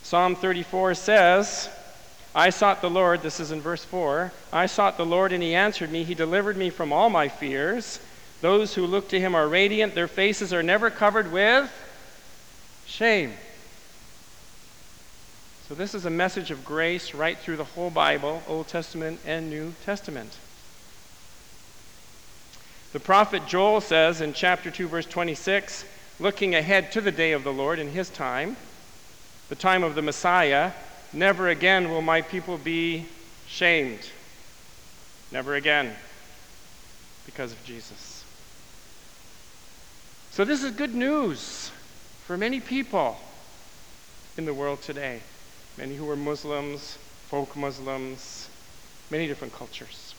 Psalm 0.03 0.35
34 0.35 0.95
says, 0.95 1.69
I 2.35 2.49
sought 2.49 2.81
the 2.81 2.89
Lord, 2.89 3.21
this 3.21 3.39
is 3.39 3.51
in 3.51 3.61
verse 3.61 3.85
4. 3.85 4.31
I 4.51 4.65
sought 4.65 4.97
the 4.97 5.05
Lord, 5.05 5.31
and 5.31 5.43
he 5.43 5.53
answered 5.53 5.91
me. 5.91 6.03
He 6.03 6.15
delivered 6.15 6.57
me 6.57 6.71
from 6.71 6.91
all 6.91 7.09
my 7.09 7.27
fears. 7.27 7.99
Those 8.41 8.73
who 8.73 8.87
look 8.87 9.09
to 9.09 9.19
him 9.19 9.35
are 9.35 9.47
radiant, 9.47 9.93
their 9.93 10.07
faces 10.07 10.51
are 10.51 10.63
never 10.63 10.89
covered 10.89 11.31
with 11.31 11.71
shame. 12.85 13.33
So, 15.67 15.75
this 15.75 15.95
is 15.95 16.05
a 16.05 16.09
message 16.09 16.51
of 16.51 16.65
grace 16.65 17.13
right 17.13 17.37
through 17.37 17.57
the 17.57 17.63
whole 17.63 17.89
Bible, 17.89 18.43
Old 18.47 18.67
Testament 18.67 19.19
and 19.25 19.49
New 19.49 19.73
Testament. 19.85 20.37
The 22.91 22.99
prophet 22.99 23.47
Joel 23.47 23.81
says 23.81 24.21
in 24.21 24.33
chapter 24.33 24.69
2, 24.69 24.87
verse 24.87 25.05
26, 25.05 25.85
looking 26.19 26.53
ahead 26.53 26.91
to 26.91 27.01
the 27.01 27.11
day 27.11 27.31
of 27.31 27.43
the 27.43 27.53
Lord 27.53 27.79
in 27.79 27.89
his 27.89 28.09
time, 28.09 28.55
the 29.49 29.55
time 29.55 29.83
of 29.83 29.95
the 29.95 30.01
Messiah, 30.01 30.73
Never 31.13 31.49
again 31.49 31.89
will 31.89 32.01
my 32.01 32.21
people 32.21 32.57
be 32.57 33.05
shamed. 33.47 34.09
Never 35.31 35.55
again. 35.55 35.95
Because 37.25 37.51
of 37.51 37.63
Jesus. 37.63 38.23
So, 40.31 40.43
this 40.43 40.63
is 40.63 40.71
good 40.71 40.95
news 40.95 41.71
for 42.25 42.35
many 42.35 42.59
people 42.59 43.17
in 44.37 44.45
the 44.45 44.53
world 44.53 44.81
today. 44.81 45.21
Many 45.77 45.95
who 45.95 46.09
are 46.09 46.15
Muslims, 46.15 46.97
folk 47.27 47.55
Muslims, 47.55 48.49
many 49.11 49.27
different 49.27 49.53
cultures. 49.53 50.15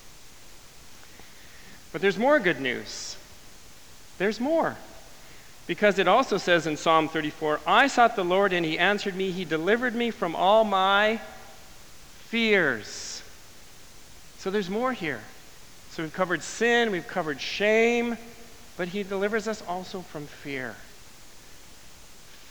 But 1.93 2.01
there's 2.01 2.19
more 2.19 2.39
good 2.39 2.61
news. 2.61 3.17
There's 4.19 4.41
more. 4.41 4.77
Because 5.67 5.99
it 5.99 6.07
also 6.07 6.37
says 6.37 6.67
in 6.67 6.77
Psalm 6.77 7.09
34 7.09 7.61
I 7.67 7.87
sought 7.87 8.17
the 8.17 8.25
Lord, 8.25 8.53
and 8.53 8.67
he 8.67 8.79
answered 8.79 9.15
me. 9.15 9.31
He 9.31 9.45
delivered 9.45 9.95
me 9.95 10.11
from 10.11 10.37
all 10.37 10.65
my 10.65 11.21
fears. 12.29 13.23
So 14.39 14.51
there's 14.51 14.69
more 14.69 14.93
here. 14.93 15.21
So 15.91 16.03
we've 16.03 16.13
covered 16.13 16.43
sin, 16.43 16.91
we've 16.91 17.07
covered 17.07 17.41
shame, 17.41 18.19
but 18.77 18.89
he 18.89 19.03
delivers 19.05 19.49
us 19.49 19.63
also 19.67 20.01
from 20.01 20.27
fear. 20.27 20.75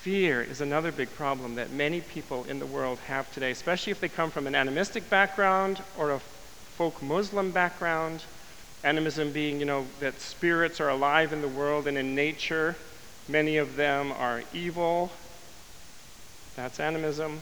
Fear 0.01 0.41
is 0.41 0.59
another 0.61 0.91
big 0.91 1.13
problem 1.15 1.55
that 1.55 1.71
many 1.71 2.01
people 2.01 2.45
in 2.45 2.59
the 2.59 2.65
world 2.65 2.97
have 3.07 3.31
today, 3.33 3.51
especially 3.51 3.91
if 3.91 3.99
they 3.99 4.09
come 4.09 4.31
from 4.31 4.47
an 4.47 4.55
animistic 4.55 5.09
background 5.09 5.81
or 5.97 6.11
a 6.11 6.19
folk 6.19 7.01
Muslim 7.01 7.51
background. 7.51 8.23
Animism 8.83 9.31
being, 9.31 9.59
you 9.59 9.65
know, 9.65 9.85
that 9.99 10.19
spirits 10.19 10.81
are 10.81 10.89
alive 10.89 11.31
in 11.31 11.41
the 11.41 11.47
world 11.47 11.87
and 11.87 11.97
in 11.97 12.15
nature 12.15 12.75
Many 13.27 13.57
of 13.57 13.75
them 13.75 14.11
are 14.11 14.43
evil. 14.53 15.11
That's 16.55 16.79
animism. 16.79 17.41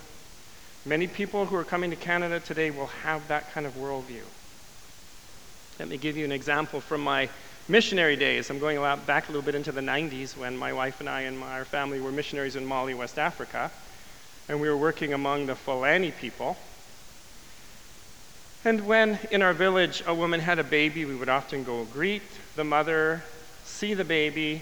Many 0.85 1.07
people 1.07 1.45
who 1.45 1.55
are 1.55 1.63
coming 1.63 1.89
to 1.89 1.95
Canada 1.95 2.39
today 2.39 2.71
will 2.71 2.87
have 2.87 3.27
that 3.27 3.51
kind 3.51 3.65
of 3.65 3.73
worldview. 3.73 4.23
Let 5.79 5.89
me 5.89 5.97
give 5.97 6.17
you 6.17 6.25
an 6.25 6.31
example 6.31 6.81
from 6.81 7.01
my 7.01 7.29
missionary 7.67 8.15
days. 8.15 8.49
I'm 8.49 8.59
going 8.59 8.77
back 9.05 9.27
a 9.27 9.31
little 9.31 9.41
bit 9.41 9.55
into 9.55 9.71
the 9.71 9.81
90s 9.81 10.37
when 10.37 10.57
my 10.57 10.73
wife 10.73 10.99
and 10.99 11.09
I 11.09 11.21
and 11.21 11.39
my, 11.39 11.51
our 11.53 11.65
family 11.65 11.99
were 11.99 12.11
missionaries 12.11 12.55
in 12.55 12.65
Mali, 12.65 12.93
West 12.93 13.17
Africa. 13.17 13.71
And 14.47 14.61
we 14.61 14.69
were 14.69 14.77
working 14.77 15.13
among 15.13 15.45
the 15.45 15.55
Fulani 15.55 16.11
people. 16.11 16.57
And 18.63 18.85
when 18.85 19.17
in 19.31 19.41
our 19.41 19.53
village 19.53 20.03
a 20.05 20.13
woman 20.13 20.39
had 20.39 20.59
a 20.59 20.63
baby, 20.63 21.05
we 21.05 21.15
would 21.15 21.29
often 21.29 21.63
go 21.63 21.85
greet 21.85 22.21
the 22.55 22.63
mother, 22.63 23.23
see 23.63 23.95
the 23.95 24.05
baby, 24.05 24.61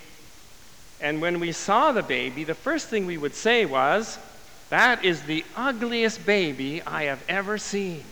and 1.01 1.21
when 1.21 1.39
we 1.39 1.51
saw 1.51 1.91
the 1.91 2.03
baby, 2.03 2.43
the 2.43 2.55
first 2.55 2.89
thing 2.89 3.05
we 3.05 3.17
would 3.17 3.35
say 3.35 3.65
was, 3.65 4.17
That 4.69 5.05
is 5.05 5.23
the 5.23 5.45
ugliest 5.55 6.25
baby 6.25 6.81
I 6.81 7.03
have 7.03 7.23
ever 7.29 7.57
seen. 7.57 8.03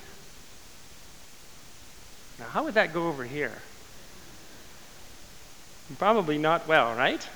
Now, 2.40 2.46
how 2.46 2.64
would 2.64 2.76
that 2.76 2.94
go 2.94 3.08
over 3.08 3.24
here? 3.24 3.52
Probably 5.98 6.38
not 6.38 6.68
well, 6.68 6.96
right? 6.96 7.28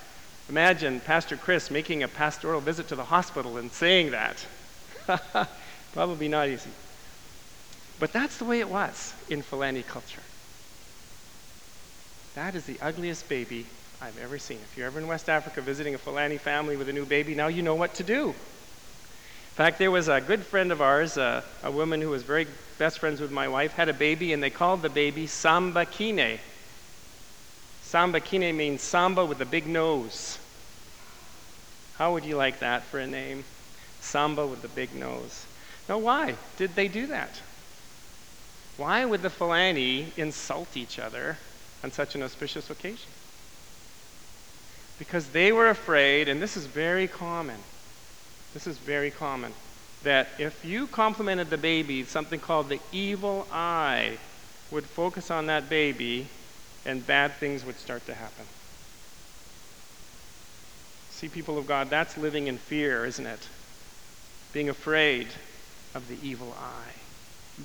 Imagine 0.50 1.00
Pastor 1.00 1.38
Chris 1.38 1.72
making 1.72 2.03
a 2.03 2.08
pastoral 2.08 2.60
visit 2.60 2.88
to 2.89 2.96
the 2.96 3.05
hospital 3.05 3.58
and 3.58 3.72
saying 3.72 4.12
that. 4.12 4.46
Probably 5.93 6.27
not 6.27 6.50
easy. 6.50 6.70
But 8.00 8.12
that's 8.12 8.38
the 8.38 8.46
way 8.46 8.60
it 8.60 8.70
was 8.70 9.13
in 9.29 9.41
Fulani 9.41 9.84
culture. 9.84 10.22
That 12.36 12.55
is 12.55 12.65
the 12.65 12.79
ugliest 12.81 13.29
baby 13.29 13.65
I've 14.03 14.17
ever 14.17 14.39
seen. 14.39 14.58
If 14.63 14.77
you're 14.77 14.88
ever 14.88 15.00
in 15.00 15.08
West 15.08 15.29
Africa 15.29 15.62
visiting 15.62 15.93
a 15.93 15.98
Fulani 16.00 16.39
family 16.39 16.75
with 16.75 16.89
a 16.89 16.93
new 16.93 17.05
baby, 17.05 17.36
now 17.36 17.48
you 17.48 17.62
know 17.62 17.75
what 17.75 17.93
to 17.96 18.03
do. 18.03 18.29
In 18.29 19.55
fact, 19.55 19.77
there 19.77 19.91
was 19.91 20.08
a 20.08 20.20
good 20.20 20.43
friend 20.43 20.72
of 20.72 20.81
ours, 20.81 21.20
uh, 21.20 21.43
a 21.63 21.70
woman 21.70 22.01
who 22.01 22.10
was 22.10 22.24
very 22.24 22.48
best 22.79 22.98
friends 22.98 23.22
with 23.22 23.29
my 23.29 23.48
wife, 23.48 23.74
had 23.74 23.89
a 23.89 23.93
baby, 23.93 24.34
and 24.34 24.41
they 24.41 24.50
called 24.50 24.81
the 24.81 24.89
baby 24.89 25.27
Samba 25.27 25.86
Kine. 25.86 26.39
Samba 27.84 28.20
Kine 28.20 28.58
means 28.58 28.81
Samba 28.81 29.24
with 29.24 29.39
a 29.39 29.46
big 29.46 29.67
nose. 29.67 30.39
How 32.00 32.13
would 32.13 32.25
you 32.25 32.38
like 32.38 32.60
that 32.62 32.81
for 32.86 33.00
a 33.00 33.05
name? 33.05 33.43
Samba 34.00 34.48
with 34.48 34.63
a 34.65 34.70
big 34.70 34.96
nose. 34.96 35.46
Now, 35.88 36.00
why 36.00 36.34
did 36.58 36.74
they 36.75 36.88
do 36.88 37.05
that? 37.05 37.39
Why 38.77 39.05
would 39.05 39.22
the 39.22 39.29
Fulani 39.29 40.12
insult 40.17 40.75
each 40.75 40.98
other 40.98 41.38
on 41.84 41.91
such 41.91 42.15
an 42.15 42.24
auspicious 42.24 42.72
occasion? 42.72 43.12
Because 45.01 45.29
they 45.29 45.51
were 45.51 45.67
afraid, 45.67 46.29
and 46.29 46.39
this 46.39 46.55
is 46.55 46.67
very 46.67 47.08
common. 47.08 47.58
This 48.53 48.67
is 48.67 48.77
very 48.77 49.10
common. 49.10 49.51
That 50.03 50.27
if 50.38 50.63
you 50.63 50.86
complimented 50.86 51.50
the 51.50 51.58
baby, 51.58 52.03
something 52.03 52.39
called 52.39 52.70
the 52.70 52.79
evil 52.91 53.48
eye 53.51 54.20
would 54.70 54.86
focus 54.86 55.31
on 55.31 55.48
that 55.48 55.67
baby 55.72 56.27
and 56.86 57.05
bad 57.08 57.34
things 57.34 57.65
would 57.65 57.79
start 57.79 58.05
to 58.05 58.13
happen. 58.13 58.46
See, 61.10 61.29
people 61.29 61.58
of 61.58 61.65
God, 61.65 61.89
that's 61.89 62.15
living 62.15 62.46
in 62.46 62.60
fear, 62.60 63.03
isn't 63.03 63.25
it? 63.25 63.50
Being 64.53 64.70
afraid 64.70 65.29
of 65.96 66.08
the 66.10 66.17
evil 66.22 66.55
eye. 66.60 66.93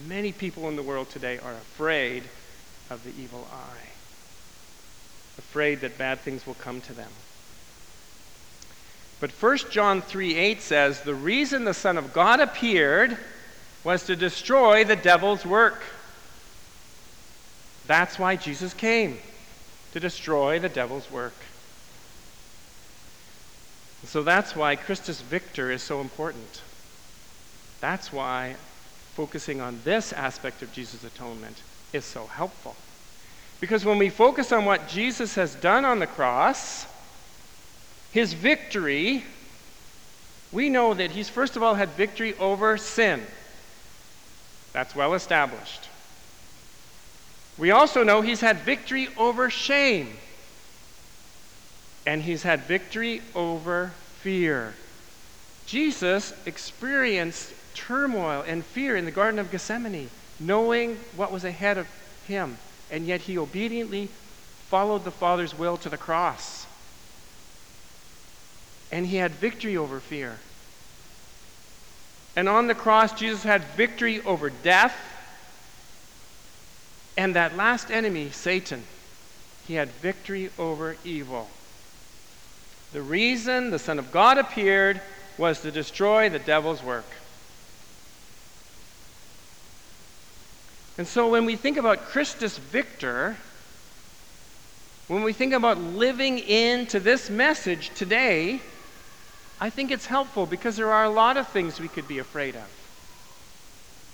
Many 0.08 0.32
people 0.32 0.70
in 0.70 0.76
the 0.76 0.82
world 0.82 1.10
today 1.10 1.38
are 1.40 1.52
afraid 1.52 2.22
of 2.88 3.04
the 3.04 3.12
evil 3.22 3.46
eye, 3.52 3.88
afraid 5.38 5.80
that 5.80 5.98
bad 5.98 6.20
things 6.20 6.46
will 6.46 6.54
come 6.54 6.80
to 6.82 6.92
them. 6.92 7.10
But 9.18 9.30
1 9.30 9.58
John 9.70 10.02
3 10.02 10.34
8 10.34 10.60
says, 10.60 11.00
The 11.00 11.14
reason 11.14 11.64
the 11.64 11.74
Son 11.74 11.96
of 11.96 12.12
God 12.12 12.40
appeared 12.40 13.16
was 13.82 14.04
to 14.04 14.16
destroy 14.16 14.84
the 14.84 14.96
devil's 14.96 15.46
work. 15.46 15.82
That's 17.86 18.18
why 18.18 18.36
Jesus 18.36 18.74
came 18.74 19.18
to 19.92 20.00
destroy 20.00 20.58
the 20.58 20.68
devil's 20.68 21.10
work. 21.10 21.34
So 24.04 24.22
that's 24.22 24.54
why 24.54 24.76
Christus 24.76 25.20
Victor 25.20 25.70
is 25.70 25.82
so 25.82 26.00
important. 26.00 26.62
That's 27.80 28.12
why 28.12 28.56
focusing 29.14 29.60
on 29.60 29.80
this 29.84 30.12
aspect 30.12 30.62
of 30.62 30.72
Jesus' 30.72 31.02
atonement 31.02 31.62
is 31.92 32.04
so 32.04 32.26
helpful. 32.26 32.76
Because 33.60 33.84
when 33.84 33.98
we 33.98 34.10
focus 34.10 34.52
on 34.52 34.64
what 34.64 34.88
Jesus 34.88 35.34
has 35.36 35.54
done 35.54 35.84
on 35.84 35.98
the 35.98 36.06
cross, 36.06 36.86
his 38.12 38.32
victory, 38.32 39.24
we 40.52 40.68
know 40.68 40.94
that 40.94 41.10
he's 41.10 41.28
first 41.28 41.56
of 41.56 41.62
all 41.62 41.74
had 41.74 41.90
victory 41.90 42.34
over 42.38 42.76
sin. 42.76 43.22
That's 44.72 44.94
well 44.94 45.14
established. 45.14 45.88
We 47.58 47.70
also 47.70 48.02
know 48.02 48.20
he's 48.20 48.42
had 48.42 48.58
victory 48.58 49.08
over 49.16 49.48
shame. 49.48 50.14
And 52.04 52.22
he's 52.22 52.42
had 52.42 52.60
victory 52.60 53.22
over 53.34 53.92
fear. 54.20 54.74
Jesus 55.66 56.32
experienced 56.44 57.52
turmoil 57.74 58.44
and 58.46 58.64
fear 58.64 58.96
in 58.96 59.04
the 59.04 59.10
Garden 59.10 59.38
of 59.38 59.50
Gethsemane, 59.50 60.10
knowing 60.38 60.96
what 61.16 61.32
was 61.32 61.44
ahead 61.44 61.78
of 61.78 61.88
him, 62.26 62.58
and 62.90 63.06
yet 63.06 63.22
he 63.22 63.38
obediently 63.38 64.08
followed 64.68 65.04
the 65.04 65.10
Father's 65.10 65.56
will 65.56 65.76
to 65.78 65.88
the 65.88 65.96
cross. 65.96 66.66
And 68.92 69.06
he 69.06 69.16
had 69.16 69.32
victory 69.32 69.76
over 69.76 70.00
fear. 70.00 70.38
And 72.36 72.48
on 72.48 72.66
the 72.66 72.74
cross, 72.74 73.12
Jesus 73.12 73.42
had 73.42 73.62
victory 73.76 74.20
over 74.22 74.50
death 74.50 74.96
and 77.16 77.34
that 77.34 77.56
last 77.56 77.90
enemy, 77.90 78.30
Satan. 78.30 78.82
He 79.66 79.74
had 79.74 79.88
victory 79.88 80.50
over 80.58 80.96
evil. 81.04 81.48
The 82.92 83.02
reason 83.02 83.70
the 83.70 83.78
Son 83.78 83.98
of 83.98 84.12
God 84.12 84.38
appeared 84.38 85.00
was 85.38 85.60
to 85.62 85.70
destroy 85.70 86.28
the 86.28 86.38
devil's 86.38 86.82
work. 86.82 87.06
And 90.98 91.06
so 91.06 91.28
when 91.28 91.44
we 91.44 91.56
think 91.56 91.76
about 91.76 92.06
Christus 92.06 92.56
Victor, 92.56 93.36
when 95.08 95.22
we 95.22 95.32
think 95.32 95.52
about 95.52 95.78
living 95.78 96.38
into 96.38 96.98
this 97.00 97.28
message 97.28 97.90
today, 97.94 98.60
I 99.60 99.68
think 99.68 99.90
it's 99.90 100.06
helpful 100.06 100.46
because 100.46 100.76
there 100.76 100.92
are 100.92 101.04
a 101.04 101.10
lot 101.10 101.36
of 101.36 101.48
things 101.48 101.78
we 101.78 101.88
could 101.88 102.08
be 102.08 102.18
afraid 102.18 102.56
of. 102.56 102.68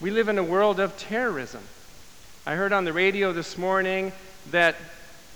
We 0.00 0.10
live 0.10 0.28
in 0.28 0.38
a 0.38 0.42
world 0.42 0.80
of 0.80 0.96
terrorism. 0.96 1.62
I 2.44 2.56
heard 2.56 2.72
on 2.72 2.84
the 2.84 2.92
radio 2.92 3.32
this 3.32 3.56
morning 3.56 4.10
that 4.50 4.74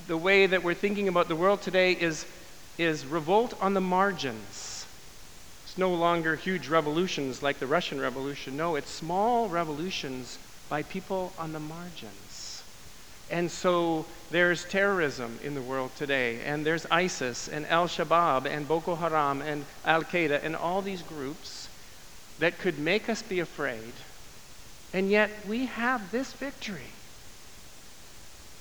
the 0.09 0.17
way 0.17 0.47
that 0.47 0.65
we're 0.65 0.75
thinking 0.75 1.07
about 1.07 1.29
the 1.29 1.37
world 1.37 1.63
today 1.63 1.93
is, 1.93 2.27
is 2.77 3.07
revolt 3.07 3.55
on 3.61 3.75
the 3.75 3.81
margins. 3.81 4.87
It's 5.65 5.79
no 5.79 5.95
longer 5.95 6.35
huge 6.35 6.67
revolutions 6.69 7.43
like 7.43 7.61
the 7.61 7.67
Russian 7.69 8.01
Revolution. 8.01 8.57
No, 8.57 8.75
it's 8.75 8.91
small 8.91 9.49
revolutions 9.49 10.39
by 10.69 10.83
people 10.83 11.33
on 11.39 11.53
the 11.53 11.61
margins. 11.61 12.63
And 13.31 13.51
so 13.51 14.07
there's 14.31 14.65
terrorism 14.65 15.39
in 15.43 15.55
the 15.55 15.63
world 15.63 15.91
today, 15.97 16.41
and 16.45 16.65
there's 16.65 16.87
ISIS 16.91 17.49
and 17.49 17.67
Al 17.67 17.89
Shabaab 17.89 18.47
and 18.47 18.69
Boko 18.69 18.95
Haram 18.95 19.43
and 19.43 19.65
Al 19.85 20.03
Qaeda 20.03 20.45
and 20.45 20.55
all 20.55 20.81
these 20.81 21.03
groups 21.03 21.69
that 22.39 22.59
could 22.59 22.79
make 22.79 23.09
us 23.09 23.23
be 23.23 23.41
afraid. 23.41 23.93
And 24.93 25.11
yet 25.11 25.31
we 25.49 25.67
have 25.67 26.13
this 26.13 26.33
victory. 26.33 26.93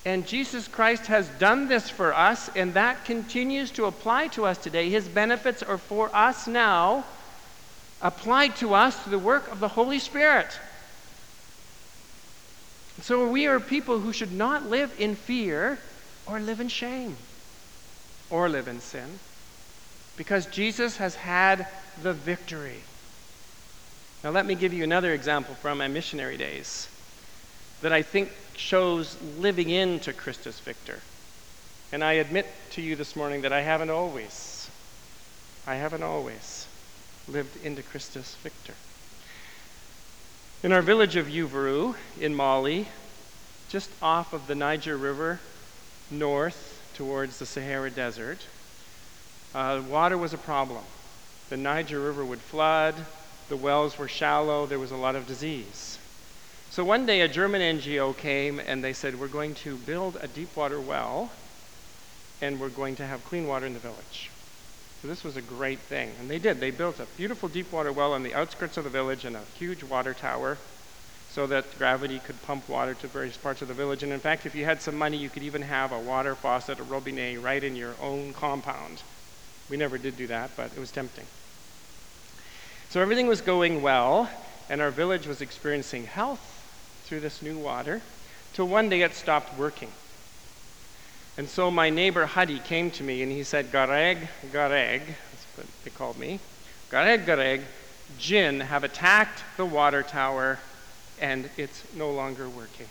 And 0.06 0.28
Jesus 0.28 0.68
Christ 0.68 1.08
has 1.08 1.28
done 1.40 1.68
this 1.68 1.90
for 1.90 2.14
us, 2.14 2.50
and 2.56 2.74
that 2.76 3.06
continues 3.06 3.72
to 3.72 3.86
apply 3.86 4.28
to 4.30 4.46
us 4.46 4.58
today. 4.58 4.90
His 4.90 5.08
benefits 5.08 5.64
are 5.64 5.80
for 5.80 6.16
us 6.16 6.48
now, 6.48 7.06
applied 8.02 8.56
to 8.58 8.76
us 8.76 8.98
through 9.00 9.12
the 9.12 9.20
work 9.20 9.52
of 9.52 9.60
the 9.60 9.68
Holy 9.68 9.98
Spirit. 9.98 10.60
So 13.02 13.28
we 13.28 13.46
are 13.48 13.60
people 13.60 14.00
who 14.00 14.14
should 14.14 14.32
not 14.32 14.70
live 14.70 14.94
in 15.00 15.16
fear 15.16 15.80
or 16.26 16.40
live 16.40 16.60
in 16.60 16.70
shame 16.70 17.18
or 18.30 18.50
live 18.50 18.68
in 18.68 18.80
sin 18.80 19.20
because 20.18 20.46
Jesus 20.48 20.98
has 20.98 21.16
had 21.16 21.68
the 22.02 22.14
victory. 22.14 22.82
Now, 24.24 24.32
let 24.32 24.46
me 24.46 24.56
give 24.56 24.74
you 24.74 24.84
another 24.84 25.14
example 25.14 25.56
from 25.56 25.78
my 25.78 25.88
missionary 25.88 26.38
days 26.38 26.88
that 27.82 27.94
I 27.94 28.02
think 28.02 28.32
shows 28.56 29.18
living 29.38 29.70
into 29.70 30.14
Christus 30.14 30.60
Victor. 30.60 31.00
And 31.92 32.04
I 32.04 32.14
admit 32.14 32.48
to 32.72 32.82
you 32.82 32.96
this 32.96 33.16
morning 33.16 33.42
that 33.42 33.54
I 33.54 33.62
haven't 33.62 33.90
always, 33.90 34.70
I 35.68 35.76
haven't 35.76 36.04
always 36.04 36.68
lived 37.28 37.64
into 37.64 37.84
Christus 37.84 38.36
Victor. 38.42 38.74
In 40.66 40.72
our 40.72 40.82
village 40.82 41.16
of 41.16 41.28
Uvaru 41.28 41.94
in 42.20 42.34
Mali, 42.34 42.88
just 43.70 43.92
off 44.02 44.34
of 44.34 44.48
the 44.48 44.56
Niger 44.56 44.98
River, 44.98 45.40
north 46.10 46.82
towards 46.96 47.38
the 47.38 47.46
Sahara 47.46 47.92
Desert, 47.92 48.48
uh, 49.54 49.84
water 49.88 50.18
was 50.18 50.34
a 50.34 50.40
problem. 50.40 50.84
The 51.52 51.58
Niger 51.58 52.00
River 52.00 52.26
would 52.26 52.40
flood, 52.40 52.96
the 53.48 53.56
wells 53.56 54.00
were 54.00 54.08
shallow, 54.08 54.66
there 54.66 54.80
was 54.80 54.90
a 54.90 54.98
lot 54.98 55.16
of 55.16 55.28
disease. 55.28 56.00
So 56.72 56.84
one 56.84 57.06
day 57.06 57.22
a 57.22 57.28
German 57.28 57.62
NGO 57.62 58.18
came 58.18 58.60
and 58.60 58.84
they 58.84 58.94
said, 58.94 59.20
We're 59.20 59.28
going 59.28 59.54
to 59.66 59.78
build 59.78 60.18
a 60.20 60.28
deep 60.28 60.56
water 60.56 60.82
well 60.82 61.30
and 62.42 62.60
we're 62.60 62.70
going 62.70 62.96
to 62.96 63.06
have 63.06 63.24
clean 63.24 63.46
water 63.46 63.68
in 63.68 63.74
the 63.74 63.80
village. 63.80 64.32
So 65.06 65.10
this 65.10 65.24
was 65.24 65.38
a 65.38 65.42
great 65.42 65.78
thing. 65.78 66.10
And 66.20 66.28
they 66.28 66.40
did. 66.40 66.60
They 66.60 66.72
built 66.72 67.00
a 67.00 67.06
beautiful 67.16 67.48
deep 67.48 67.72
water 67.72 67.92
well 67.92 68.14
on 68.14 68.24
the 68.24 68.34
outskirts 68.34 68.76
of 68.78 68.86
the 68.86 68.90
village 68.90 69.24
and 69.24 69.36
a 69.36 69.42
huge 69.60 69.84
water 69.84 70.16
tower 70.16 70.58
so 71.30 71.46
that 71.46 71.78
gravity 71.78 72.18
could 72.26 72.42
pump 72.42 72.68
water 72.68 72.96
to 72.96 73.06
various 73.06 73.38
parts 73.38 73.62
of 73.62 73.68
the 73.68 73.76
village. 73.76 74.02
And 74.02 74.12
in 74.12 74.20
fact, 74.20 74.48
if 74.48 74.56
you 74.56 74.66
had 74.66 74.82
some 74.82 74.98
money, 74.98 75.16
you 75.16 75.30
could 75.30 75.44
even 75.44 75.62
have 75.62 75.92
a 75.92 76.00
water 76.00 76.34
faucet, 76.34 76.80
a 76.80 76.84
robinet, 76.84 77.44
right 77.44 77.64
in 77.64 77.76
your 77.76 77.94
own 78.02 78.34
compound. 78.34 79.04
We 79.70 79.78
never 79.78 80.00
did 80.00 80.18
do 80.18 80.26
that, 80.26 80.50
but 80.58 80.72
it 80.76 80.80
was 80.80 80.90
tempting. 80.90 81.26
So 82.90 83.00
everything 83.00 83.28
was 83.28 83.42
going 83.42 83.84
well, 83.84 84.28
and 84.72 84.82
our 84.82 84.90
village 84.90 85.28
was 85.28 85.40
experiencing 85.40 86.06
health 86.06 86.42
through 87.04 87.20
this 87.20 87.44
new 87.44 87.60
water, 87.60 88.02
till 88.54 88.68
one 88.68 88.90
day 88.90 89.04
it 89.04 89.14
stopped 89.14 89.56
working. 89.56 89.92
And 91.38 91.50
so 91.50 91.70
my 91.70 91.90
neighbor 91.90 92.26
Hadi 92.26 92.60
came 92.60 92.92
to 92.92 93.04
me 93.04 93.22
and 93.22 93.32
he 93.32 93.44
said, 93.44 93.72
Gareg, 93.72 94.28
Gareg, 94.54 95.02
that's 95.06 95.46
what 95.58 95.68
they 95.84 95.92
called 95.92 96.18
me, 96.18 96.40
Gareg, 96.90 97.26
Gareg, 97.26 97.62
jinn 98.18 98.62
have 98.62 98.84
attacked 98.84 99.44
the 99.58 99.66
water 99.66 100.02
tower 100.02 100.60
and 101.20 101.50
it's 101.58 101.84
no 101.96 102.12
longer 102.12 102.48
working. 102.48 102.88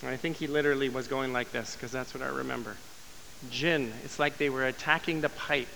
And 0.00 0.10
I 0.10 0.16
think 0.16 0.36
he 0.36 0.46
literally 0.46 0.88
was 0.88 1.08
going 1.08 1.32
like 1.32 1.52
this 1.52 1.74
because 1.74 1.92
that's 1.92 2.14
what 2.14 2.22
I 2.22 2.28
remember. 2.28 2.76
Jinn, 3.50 3.92
it's 4.04 4.18
like 4.18 4.38
they 4.38 4.48
were 4.48 4.66
attacking 4.66 5.20
the 5.20 5.28
pipe 5.28 5.68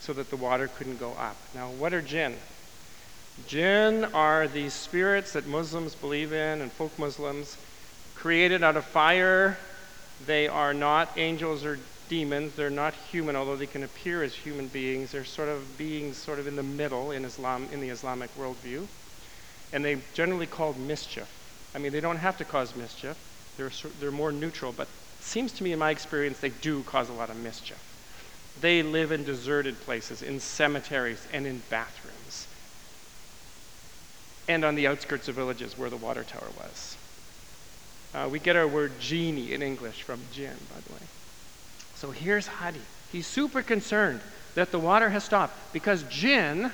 so 0.00 0.12
that 0.12 0.30
the 0.30 0.36
water 0.36 0.68
couldn't 0.68 0.98
go 0.98 1.12
up. 1.12 1.36
Now, 1.54 1.68
what 1.70 1.94
are 1.94 2.02
jinn? 2.02 2.34
Jinn 3.46 4.04
are 4.06 4.48
these 4.48 4.72
spirits 4.72 5.32
that 5.34 5.46
Muslims 5.46 5.94
believe 5.94 6.32
in 6.32 6.60
and 6.60 6.72
folk 6.72 6.98
Muslims 6.98 7.56
created 8.14 8.62
out 8.62 8.76
of 8.76 8.84
fire 8.84 9.56
they 10.26 10.48
are 10.48 10.74
not 10.74 11.12
angels 11.16 11.64
or 11.64 11.78
demons. 12.08 12.52
They're 12.54 12.70
not 12.70 12.94
human, 12.94 13.36
although 13.36 13.56
they 13.56 13.66
can 13.66 13.84
appear 13.84 14.22
as 14.22 14.34
human 14.34 14.68
beings. 14.68 15.12
They're 15.12 15.24
sort 15.24 15.48
of 15.48 15.78
beings 15.78 16.16
sort 16.16 16.38
of 16.38 16.46
in 16.46 16.56
the 16.56 16.62
middle 16.62 17.10
in 17.10 17.24
Islam, 17.24 17.68
in 17.72 17.80
the 17.80 17.88
Islamic 17.88 18.30
worldview. 18.36 18.86
And 19.72 19.84
they 19.84 20.02
generally 20.12 20.46
called 20.46 20.78
mischief. 20.78 21.28
I 21.74 21.78
mean, 21.78 21.92
they 21.92 22.00
don't 22.00 22.18
have 22.18 22.36
to 22.36 22.44
cause 22.44 22.76
mischief. 22.76 23.16
They're, 23.56 23.70
they're 23.98 24.10
more 24.10 24.32
neutral, 24.32 24.72
but 24.72 24.88
seems 25.20 25.52
to 25.52 25.64
me 25.64 25.72
in 25.72 25.78
my 25.78 25.90
experience 25.90 26.38
they 26.38 26.50
do 26.50 26.82
cause 26.82 27.08
a 27.08 27.12
lot 27.12 27.30
of 27.30 27.36
mischief. 27.36 27.78
They 28.60 28.82
live 28.82 29.12
in 29.12 29.24
deserted 29.24 29.80
places, 29.80 30.22
in 30.22 30.38
cemeteries, 30.38 31.26
and 31.32 31.46
in 31.46 31.62
bathrooms. 31.70 32.46
And 34.48 34.64
on 34.64 34.74
the 34.74 34.86
outskirts 34.86 35.28
of 35.28 35.36
villages 35.36 35.78
where 35.78 35.88
the 35.88 35.96
water 35.96 36.24
tower 36.24 36.48
was. 36.58 36.96
Uh, 38.14 38.28
we 38.30 38.38
get 38.38 38.56
our 38.56 38.68
word 38.68 38.92
genie 39.00 39.52
in 39.52 39.62
English 39.62 40.02
from 40.02 40.20
jinn, 40.32 40.56
by 40.72 40.80
the 40.80 40.92
way. 40.92 41.06
So 41.94 42.10
here's 42.10 42.46
Hadi. 42.46 42.80
He's 43.10 43.26
super 43.26 43.62
concerned 43.62 44.20
that 44.54 44.70
the 44.70 44.78
water 44.78 45.08
has 45.08 45.24
stopped 45.24 45.54
because 45.72 46.02
jinn 46.04 46.70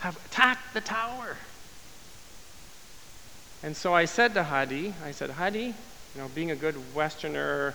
have 0.00 0.16
attacked 0.26 0.74
the 0.74 0.80
tower. 0.80 1.36
And 3.62 3.76
so 3.76 3.94
I 3.94 4.06
said 4.06 4.34
to 4.34 4.42
Hadi, 4.42 4.94
I 5.04 5.12
said, 5.12 5.30
Hadi, 5.30 5.66
you 5.66 5.74
know, 6.20 6.28
being 6.34 6.50
a 6.50 6.56
good 6.56 6.74
Westerner 6.94 7.74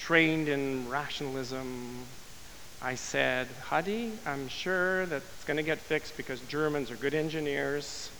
trained 0.00 0.48
in 0.48 0.88
rationalism, 0.88 2.04
I 2.82 2.96
said, 2.96 3.46
Hadi, 3.64 4.12
I'm 4.26 4.48
sure 4.48 5.06
that 5.06 5.22
it's 5.22 5.44
going 5.44 5.56
to 5.56 5.62
get 5.62 5.78
fixed 5.78 6.16
because 6.16 6.40
Germans 6.42 6.90
are 6.90 6.96
good 6.96 7.14
engineers 7.14 8.10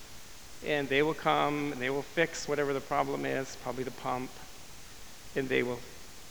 and 0.66 0.88
they 0.88 1.03
will 1.03 1.14
come 1.14 1.73
and 1.73 1.81
they 1.81 1.90
will 1.90 2.03
fix 2.03 2.49
whatever 2.49 2.73
the 2.73 2.81
problem 2.81 3.25
is, 3.25 3.57
probably 3.62 3.85
the 3.85 3.90
pump. 3.90 4.31
and 5.37 5.49
they 5.49 5.62
will, 5.62 5.79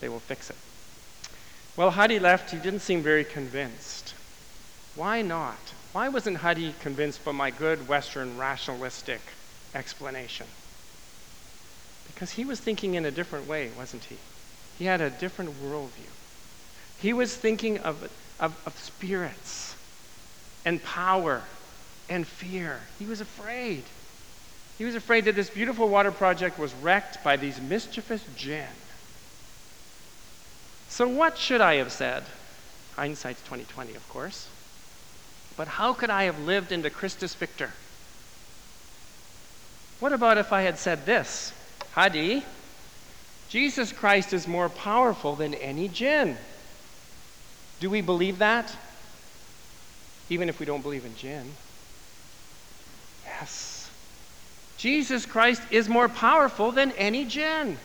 they 0.01 0.09
will 0.09 0.19
fix 0.19 0.49
it. 0.49 0.55
Well, 1.75 1.91
Hadi 1.91 2.19
left. 2.19 2.51
He 2.51 2.57
didn't 2.57 2.79
seem 2.79 3.01
very 3.01 3.23
convinced. 3.23 4.15
Why 4.95 5.21
not? 5.21 5.59
Why 5.93 6.09
wasn't 6.09 6.37
Hadi 6.37 6.73
convinced 6.81 7.23
by 7.23 7.31
my 7.31 7.51
good 7.51 7.87
Western 7.87 8.37
rationalistic 8.37 9.21
explanation? 9.75 10.47
Because 12.07 12.31
he 12.31 12.45
was 12.45 12.59
thinking 12.59 12.95
in 12.95 13.05
a 13.05 13.11
different 13.11 13.47
way, 13.47 13.69
wasn't 13.77 14.05
he? 14.05 14.17
He 14.79 14.85
had 14.85 15.01
a 15.01 15.11
different 15.11 15.51
worldview. 15.61 16.11
He 16.99 17.13
was 17.13 17.35
thinking 17.35 17.77
of, 17.79 18.11
of, 18.39 18.59
of 18.65 18.77
spirits 18.77 19.75
and 20.65 20.83
power 20.83 21.43
and 22.09 22.25
fear. 22.25 22.81
He 22.97 23.05
was 23.05 23.21
afraid. 23.21 23.83
He 24.77 24.85
was 24.85 24.95
afraid 24.95 25.25
that 25.25 25.35
this 25.35 25.49
beautiful 25.49 25.89
water 25.89 26.11
project 26.11 26.59
was 26.59 26.73
wrecked 26.75 27.23
by 27.23 27.35
these 27.35 27.59
mischievous 27.59 28.23
jinn. 28.35 28.67
So 30.89 31.07
what 31.07 31.37
should 31.37 31.61
I 31.61 31.75
have 31.75 31.91
said? 31.91 32.23
Hindsight's 32.95 33.41
2020, 33.41 33.95
of 33.95 34.07
course. 34.09 34.47
But 35.55 35.67
how 35.67 35.93
could 35.93 36.09
I 36.09 36.23
have 36.23 36.39
lived 36.39 36.71
into 36.71 36.89
Christus 36.89 37.33
Victor? 37.33 37.71
What 39.99 40.13
about 40.13 40.37
if 40.37 40.53
I 40.53 40.61
had 40.61 40.77
said 40.77 41.05
this? 41.05 41.53
Hadi, 41.93 42.43
Jesus 43.49 43.91
Christ 43.91 44.33
is 44.33 44.47
more 44.47 44.69
powerful 44.69 45.35
than 45.35 45.55
any 45.55 45.87
jinn. 45.87 46.37
Do 47.79 47.89
we 47.89 48.01
believe 48.01 48.39
that? 48.39 48.75
Even 50.29 50.49
if 50.49 50.59
we 50.59 50.65
don't 50.65 50.81
believe 50.81 51.05
in 51.05 51.15
jinn. 51.15 51.53
Yes. 53.25 53.76
Jesus 54.77 55.25
Christ 55.25 55.61
is 55.71 55.89
more 55.89 56.07
powerful 56.07 56.71
than 56.71 56.91
any 56.93 57.25
jinn. 57.25 57.77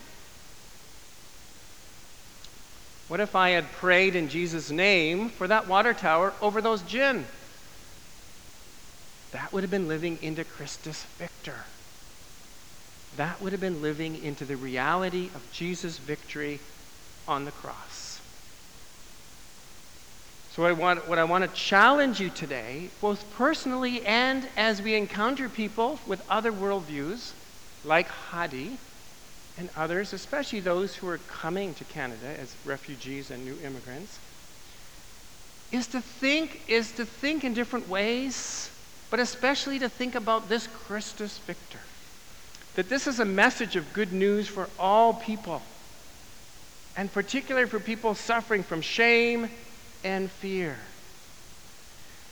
What 3.07 3.19
if 3.19 3.35
I 3.35 3.49
had 3.49 3.71
prayed 3.73 4.15
in 4.15 4.29
Jesus' 4.29 4.71
name 4.71 5.29
for 5.29 5.47
that 5.47 5.67
water 5.67 5.93
tower 5.93 6.33
over 6.41 6.61
those 6.61 6.81
jinn? 6.83 7.25
That 9.31 9.51
would 9.51 9.63
have 9.63 9.71
been 9.71 9.87
living 9.87 10.19
into 10.21 10.43
Christus 10.43 11.05
Victor. 11.17 11.65
That 13.17 13.41
would 13.41 13.51
have 13.51 13.61
been 13.61 13.81
living 13.81 14.23
into 14.23 14.45
the 14.45 14.55
reality 14.55 15.29
of 15.35 15.47
Jesus' 15.51 15.97
victory 15.97 16.59
on 17.27 17.45
the 17.45 17.51
cross. 17.51 18.12
So, 20.55 20.65
I 20.65 20.71
want, 20.71 21.09
what 21.09 21.17
I 21.17 21.23
want 21.23 21.43
to 21.43 21.59
challenge 21.59 22.19
you 22.19 22.29
today, 22.29 22.91
both 23.01 23.25
personally 23.33 24.05
and 24.05 24.47
as 24.55 24.83
we 24.83 24.93
encounter 24.93 25.49
people 25.49 25.97
with 26.05 26.21
other 26.29 26.51
worldviews, 26.51 27.31
like 27.83 28.07
Hadi 28.07 28.77
and 29.57 29.67
others, 29.75 30.13
especially 30.13 30.59
those 30.59 30.93
who 30.93 31.07
are 31.07 31.17
coming 31.17 31.73
to 31.73 31.83
Canada 31.85 32.35
as 32.39 32.55
refugees 32.65 33.31
and 33.31 33.43
new 33.43 33.57
immigrants, 33.65 34.19
is 35.71 35.87
to 35.87 35.99
think, 35.99 36.61
is 36.67 36.91
to 36.91 37.03
think 37.03 37.43
in 37.43 37.55
different 37.55 37.89
ways, 37.89 38.69
but 39.09 39.19
especially 39.19 39.79
to 39.79 39.89
think 39.89 40.13
about 40.13 40.49
this 40.49 40.67
Christus 40.85 41.39
Victor. 41.39 41.79
That 42.75 42.89
this 42.89 43.07
is 43.07 43.19
a 43.19 43.25
message 43.25 43.75
of 43.75 43.91
good 43.93 44.13
news 44.13 44.47
for 44.47 44.69
all 44.77 45.15
people, 45.15 45.63
and 46.95 47.11
particularly 47.11 47.67
for 47.67 47.79
people 47.79 48.13
suffering 48.13 48.61
from 48.61 48.81
shame 48.81 49.49
and 50.03 50.29
fear. 50.29 50.77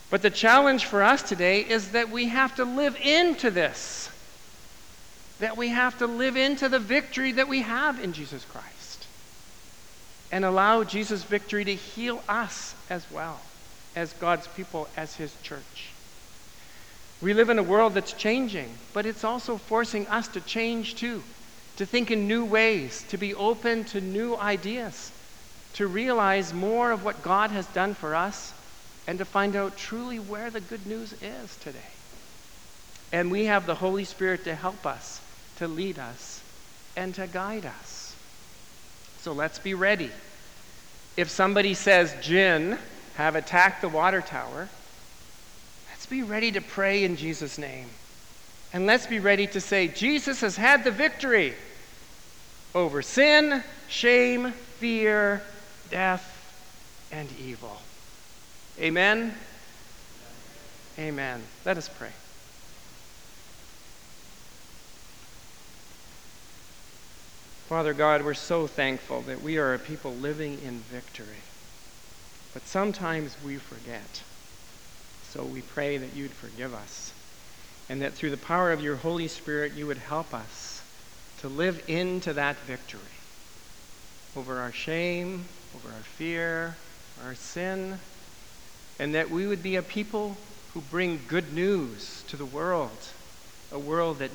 But 0.09 0.21
the 0.21 0.29
challenge 0.29 0.85
for 0.85 1.01
us 1.01 1.23
today 1.23 1.61
is 1.61 1.91
that 1.91 2.09
we 2.09 2.27
have 2.27 2.55
to 2.55 2.65
live 2.65 2.97
into 2.97 3.49
this. 3.49 4.09
That 5.39 5.55
we 5.55 5.69
have 5.69 5.97
to 5.99 6.05
live 6.05 6.35
into 6.35 6.67
the 6.67 6.79
victory 6.79 7.31
that 7.31 7.47
we 7.47 7.61
have 7.61 8.03
in 8.03 8.11
Jesus 8.11 8.43
Christ. 8.45 9.07
And 10.31 10.43
allow 10.43 10.83
Jesus' 10.83 11.23
victory 11.23 11.63
to 11.63 11.75
heal 11.75 12.21
us 12.27 12.75
as 12.89 13.09
well, 13.09 13.39
as 13.95 14.13
God's 14.13 14.47
people, 14.47 14.89
as 14.97 15.15
His 15.15 15.33
church. 15.41 15.91
We 17.21 17.33
live 17.33 17.49
in 17.49 17.59
a 17.59 17.63
world 17.63 17.93
that's 17.93 18.13
changing, 18.13 18.69
but 18.93 19.05
it's 19.05 19.23
also 19.23 19.57
forcing 19.57 20.07
us 20.07 20.27
to 20.29 20.41
change 20.41 20.95
too, 20.95 21.23
to 21.77 21.85
think 21.85 22.11
in 22.11 22.27
new 22.27 22.43
ways, 22.43 23.05
to 23.09 23.17
be 23.17 23.33
open 23.33 23.85
to 23.85 24.01
new 24.01 24.35
ideas 24.35 25.11
to 25.73 25.87
realize 25.87 26.53
more 26.53 26.91
of 26.91 27.03
what 27.03 27.23
God 27.23 27.51
has 27.51 27.65
done 27.67 27.93
for 27.93 28.15
us 28.15 28.53
and 29.07 29.17
to 29.19 29.25
find 29.25 29.55
out 29.55 29.77
truly 29.77 30.19
where 30.19 30.49
the 30.49 30.61
good 30.61 30.85
news 30.85 31.13
is 31.21 31.55
today. 31.57 31.79
And 33.11 33.31
we 33.31 33.45
have 33.45 33.65
the 33.65 33.75
Holy 33.75 34.05
Spirit 34.05 34.43
to 34.45 34.55
help 34.55 34.85
us, 34.85 35.21
to 35.57 35.67
lead 35.67 35.99
us, 35.99 36.41
and 36.95 37.13
to 37.15 37.27
guide 37.27 37.65
us. 37.65 38.15
So 39.19 39.33
let's 39.33 39.59
be 39.59 39.73
ready. 39.73 40.11
If 41.17 41.29
somebody 41.29 41.73
says 41.73 42.15
jinn 42.21 42.77
have 43.15 43.35
attacked 43.35 43.81
the 43.81 43.89
water 43.89 44.21
tower, 44.21 44.69
let's 45.89 46.05
be 46.05 46.23
ready 46.23 46.51
to 46.53 46.61
pray 46.61 47.03
in 47.03 47.17
Jesus' 47.17 47.57
name. 47.57 47.87
And 48.73 48.85
let's 48.85 49.07
be 49.07 49.19
ready 49.19 49.47
to 49.47 49.59
say, 49.59 49.89
Jesus 49.89 50.41
has 50.41 50.55
had 50.55 50.83
the 50.83 50.91
victory 50.91 51.53
over 52.73 53.01
sin, 53.01 53.63
shame, 53.89 54.51
fear, 54.51 55.41
death, 55.91 56.37
and 57.11 57.29
evil. 57.39 57.77
Amen? 58.79 59.35
Amen. 60.97 61.43
Let 61.65 61.77
us 61.77 61.89
pray. 61.89 62.11
Father 67.67 67.93
God, 67.93 68.25
we're 68.25 68.33
so 68.33 68.67
thankful 68.67 69.21
that 69.21 69.41
we 69.41 69.57
are 69.57 69.73
a 69.73 69.79
people 69.79 70.13
living 70.13 70.59
in 70.65 70.79
victory. 70.79 71.43
But 72.53 72.67
sometimes 72.67 73.35
we 73.45 73.57
forget. 73.57 74.23
So 75.29 75.43
we 75.43 75.61
pray 75.61 75.97
that 75.97 76.13
you'd 76.13 76.31
forgive 76.31 76.73
us 76.73 77.13
and 77.87 78.01
that 78.01 78.13
through 78.13 78.31
the 78.31 78.37
power 78.37 78.71
of 78.71 78.81
your 78.81 78.97
Holy 78.97 79.27
Spirit, 79.27 79.73
you 79.73 79.87
would 79.87 79.97
help 79.97 80.33
us 80.33 80.81
to 81.39 81.47
live 81.47 81.83
into 81.87 82.33
that 82.33 82.57
victory 82.59 82.99
over 84.35 84.59
our 84.59 84.71
shame, 84.71 85.45
over 85.75 85.89
our 85.89 86.03
fear, 86.03 86.77
our 87.23 87.33
sin, 87.33 87.99
and 88.99 89.15
that 89.15 89.29
we 89.29 89.47
would 89.47 89.63
be 89.63 89.77
a 89.77 89.81
people 89.81 90.37
who 90.73 90.81
bring 90.81 91.19
good 91.27 91.53
news 91.53 92.23
to 92.27 92.37
the 92.37 92.45
world, 92.45 93.07
a 93.71 93.79
world 93.79 94.19
that 94.19 94.29